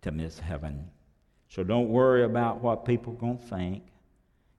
to 0.00 0.10
miss 0.10 0.38
heaven. 0.38 0.90
So 1.48 1.62
don't 1.62 1.88
worry 1.88 2.24
about 2.24 2.62
what 2.62 2.84
people 2.84 3.12
are 3.12 3.16
going 3.16 3.38
to 3.38 3.44
think. 3.44 3.84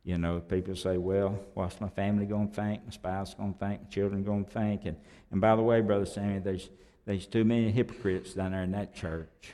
You 0.05 0.17
know, 0.17 0.39
people 0.39 0.75
say, 0.75 0.97
well, 0.97 1.39
what's 1.55 1.81
my 1.81 1.89
family 1.89 2.25
going 2.25 2.49
to 2.49 2.53
think? 2.53 2.85
My 2.85 2.91
spouse 2.91 3.33
going 3.33 3.53
to 3.53 3.59
think? 3.59 3.81
My 3.81 3.89
children 3.89 4.23
going 4.23 4.45
to 4.45 4.51
think? 4.51 4.85
And, 4.85 4.95
and 5.31 5.41
by 5.41 5.55
the 5.55 5.61
way, 5.61 5.81
Brother 5.81 6.05
Sammy, 6.05 6.39
there's 6.39 6.69
there's 7.05 7.25
too 7.25 7.43
many 7.43 7.69
hypocrites 7.71 8.33
down 8.33 8.51
there 8.51 8.63
in 8.63 8.71
that 8.71 8.95
church. 8.95 9.53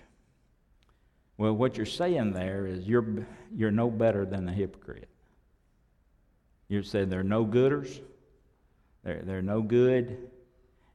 Well, 1.37 1.53
what 1.53 1.77
you're 1.77 1.85
saying 1.85 2.33
there 2.33 2.67
is 2.67 2.87
you're, 2.87 3.25
you're 3.51 3.71
no 3.71 3.89
better 3.89 4.25
than 4.25 4.45
the 4.45 4.51
hypocrite. 4.51 5.07
You're 6.67 6.83
saying 6.83 7.09
they're 7.09 7.23
no 7.23 7.45
gooders, 7.45 8.01
they're, 9.03 9.21
they're 9.23 9.41
no 9.41 9.61
good, 9.61 10.29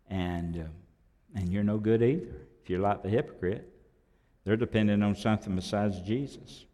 and, 0.09 0.57
uh, 0.57 1.38
and 1.38 1.53
you're 1.53 1.64
no 1.64 1.79
good 1.79 2.03
either. 2.03 2.47
If 2.62 2.71
you're 2.71 2.81
like 2.81 3.03
the 3.03 3.09
hypocrite, 3.09 3.69
they're 4.45 4.57
dependent 4.57 5.03
on 5.03 5.14
something 5.17 5.55
besides 5.55 6.01
Jesus. 6.01 6.67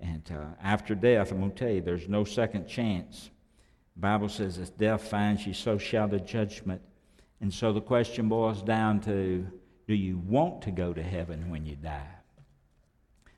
And 0.00 0.22
uh, 0.32 0.54
after 0.62 0.94
death, 0.94 1.32
I'm 1.32 1.40
going 1.40 1.52
to 1.52 1.56
tell 1.56 1.72
you, 1.72 1.80
there's 1.80 2.08
no 2.08 2.24
second 2.24 2.68
chance. 2.68 3.30
The 3.96 4.00
Bible 4.00 4.28
says, 4.28 4.58
as 4.58 4.70
death 4.70 5.02
finds 5.02 5.46
you, 5.46 5.54
so 5.54 5.76
shall 5.76 6.06
the 6.06 6.20
judgment 6.20 6.82
and 7.40 7.52
so 7.52 7.72
the 7.72 7.80
question 7.80 8.28
boils 8.28 8.62
down 8.62 9.00
to 9.02 9.46
do 9.86 9.94
you 9.94 10.18
want 10.18 10.62
to 10.62 10.70
go 10.70 10.92
to 10.92 11.02
heaven 11.02 11.50
when 11.50 11.64
you 11.64 11.76
die? 11.76 12.14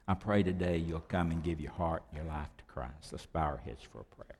I 0.08 0.14
pray 0.14 0.42
today 0.42 0.78
you'll 0.78 1.00
come 1.00 1.30
and 1.30 1.42
give 1.42 1.60
your 1.60 1.72
heart 1.72 2.02
and 2.08 2.18
your 2.18 2.26
life 2.26 2.48
to 2.58 2.64
Christ. 2.64 3.12
Let's 3.12 3.26
bow 3.26 3.42
our 3.42 3.60
heads 3.64 3.82
for 3.82 4.00
a 4.00 4.04
prayer. 4.04 4.39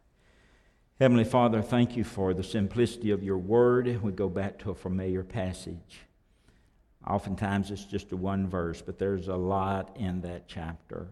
Heavenly 1.00 1.24
Father, 1.24 1.62
thank 1.62 1.96
you 1.96 2.04
for 2.04 2.34
the 2.34 2.42
simplicity 2.42 3.10
of 3.10 3.22
your 3.22 3.38
word. 3.38 4.02
We 4.02 4.12
go 4.12 4.28
back 4.28 4.58
to 4.58 4.70
a 4.70 4.74
familiar 4.74 5.22
passage. 5.24 6.00
Oftentimes 7.06 7.70
it's 7.70 7.86
just 7.86 8.12
a 8.12 8.18
one 8.18 8.46
verse, 8.46 8.82
but 8.82 8.98
there's 8.98 9.28
a 9.28 9.34
lot 9.34 9.96
in 9.96 10.20
that 10.20 10.46
chapter. 10.46 11.08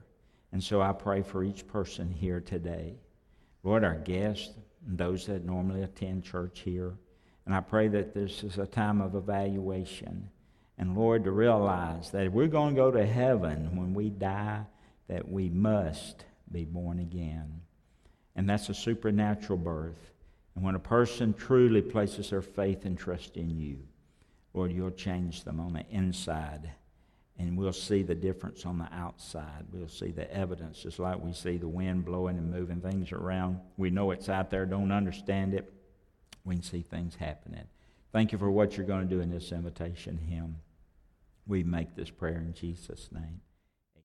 And 0.53 0.63
so 0.63 0.83
I 0.83 0.93
pray 0.93 1.23
for 1.23 1.43
each 1.43 1.67
person 1.67 2.13
here 2.13 2.39
today. 2.39 2.97
Lord, 3.63 3.83
our 3.83 3.95
guests, 3.95 4.51
and 4.87 4.99
those 4.99 5.25
that 5.25 5.47
normally 5.47 5.81
attend 5.81 6.23
church 6.23 6.61
here, 6.61 6.99
and 7.47 7.55
I 7.55 7.61
pray 7.61 7.89
that 7.89 8.13
this 8.13 8.45
is 8.45 8.59
a 8.59 8.67
time 8.67 9.01
of 9.01 9.15
evaluation. 9.15 10.29
And 10.77 10.99
Lord, 10.99 11.25
to 11.25 11.31
realize 11.31 12.11
that 12.11 12.27
if 12.27 12.33
we're 12.35 12.49
going 12.49 12.75
to 12.75 12.79
go 12.79 12.91
to 12.91 13.07
heaven 13.07 13.75
when 13.75 13.95
we 13.95 14.11
die, 14.11 14.67
that 15.09 15.31
we 15.31 15.49
must 15.49 16.27
be 16.53 16.67
born 16.67 16.99
again. 16.99 17.63
And 18.39 18.49
that's 18.49 18.69
a 18.69 18.75
supernatural 18.75 19.59
birth. 19.59 20.13
And 20.55 20.65
when 20.65 20.77
a 20.77 20.79
person 20.79 21.35
truly 21.35 21.83
places 21.83 22.31
their 22.31 22.41
faith 22.41 22.85
and 22.85 22.97
trust 22.97 23.37
in 23.37 23.51
you, 23.51 23.81
Lord, 24.55 24.71
you'll 24.71 24.93
change 24.93 25.43
them 25.43 25.59
on 25.59 25.73
the 25.73 25.85
inside. 25.91 26.71
And 27.37 27.59
we'll 27.59 27.73
see 27.73 28.05
the 28.05 28.15
difference 28.15 28.65
on 28.65 28.79
the 28.79 28.89
outside. 28.93 29.67
We'll 29.73 29.89
see 29.89 30.13
the 30.13 30.33
evidence, 30.33 30.81
just 30.81 31.01
like 31.01 31.21
we 31.21 31.33
see 31.33 31.57
the 31.57 31.67
wind 31.67 32.05
blowing 32.05 32.39
and 32.39 32.49
moving 32.49 32.81
things 32.81 33.11
around. 33.11 33.59
We 33.77 33.91
know 33.91 34.13
it's 34.13 34.29
out 34.29 34.51
there, 34.51 34.67
don't 34.67 34.93
understand 34.93 35.53
it, 35.53 35.73
we 36.45 36.55
can 36.55 36.63
see 36.63 36.83
things 36.83 37.17
happening. 37.17 37.65
Thank 38.13 38.31
you 38.31 38.39
for 38.39 38.53
what 38.53 38.77
you're 38.77 38.87
going 38.87 39.09
to 39.09 39.15
do 39.15 39.21
in 39.21 39.31
this 39.31 39.51
invitation 39.51 40.17
hymn. 40.17 40.59
We 41.49 41.65
make 41.65 41.97
this 41.97 42.11
prayer 42.11 42.39
in 42.39 42.55
Jesus' 42.55 43.09
name. 43.11 43.41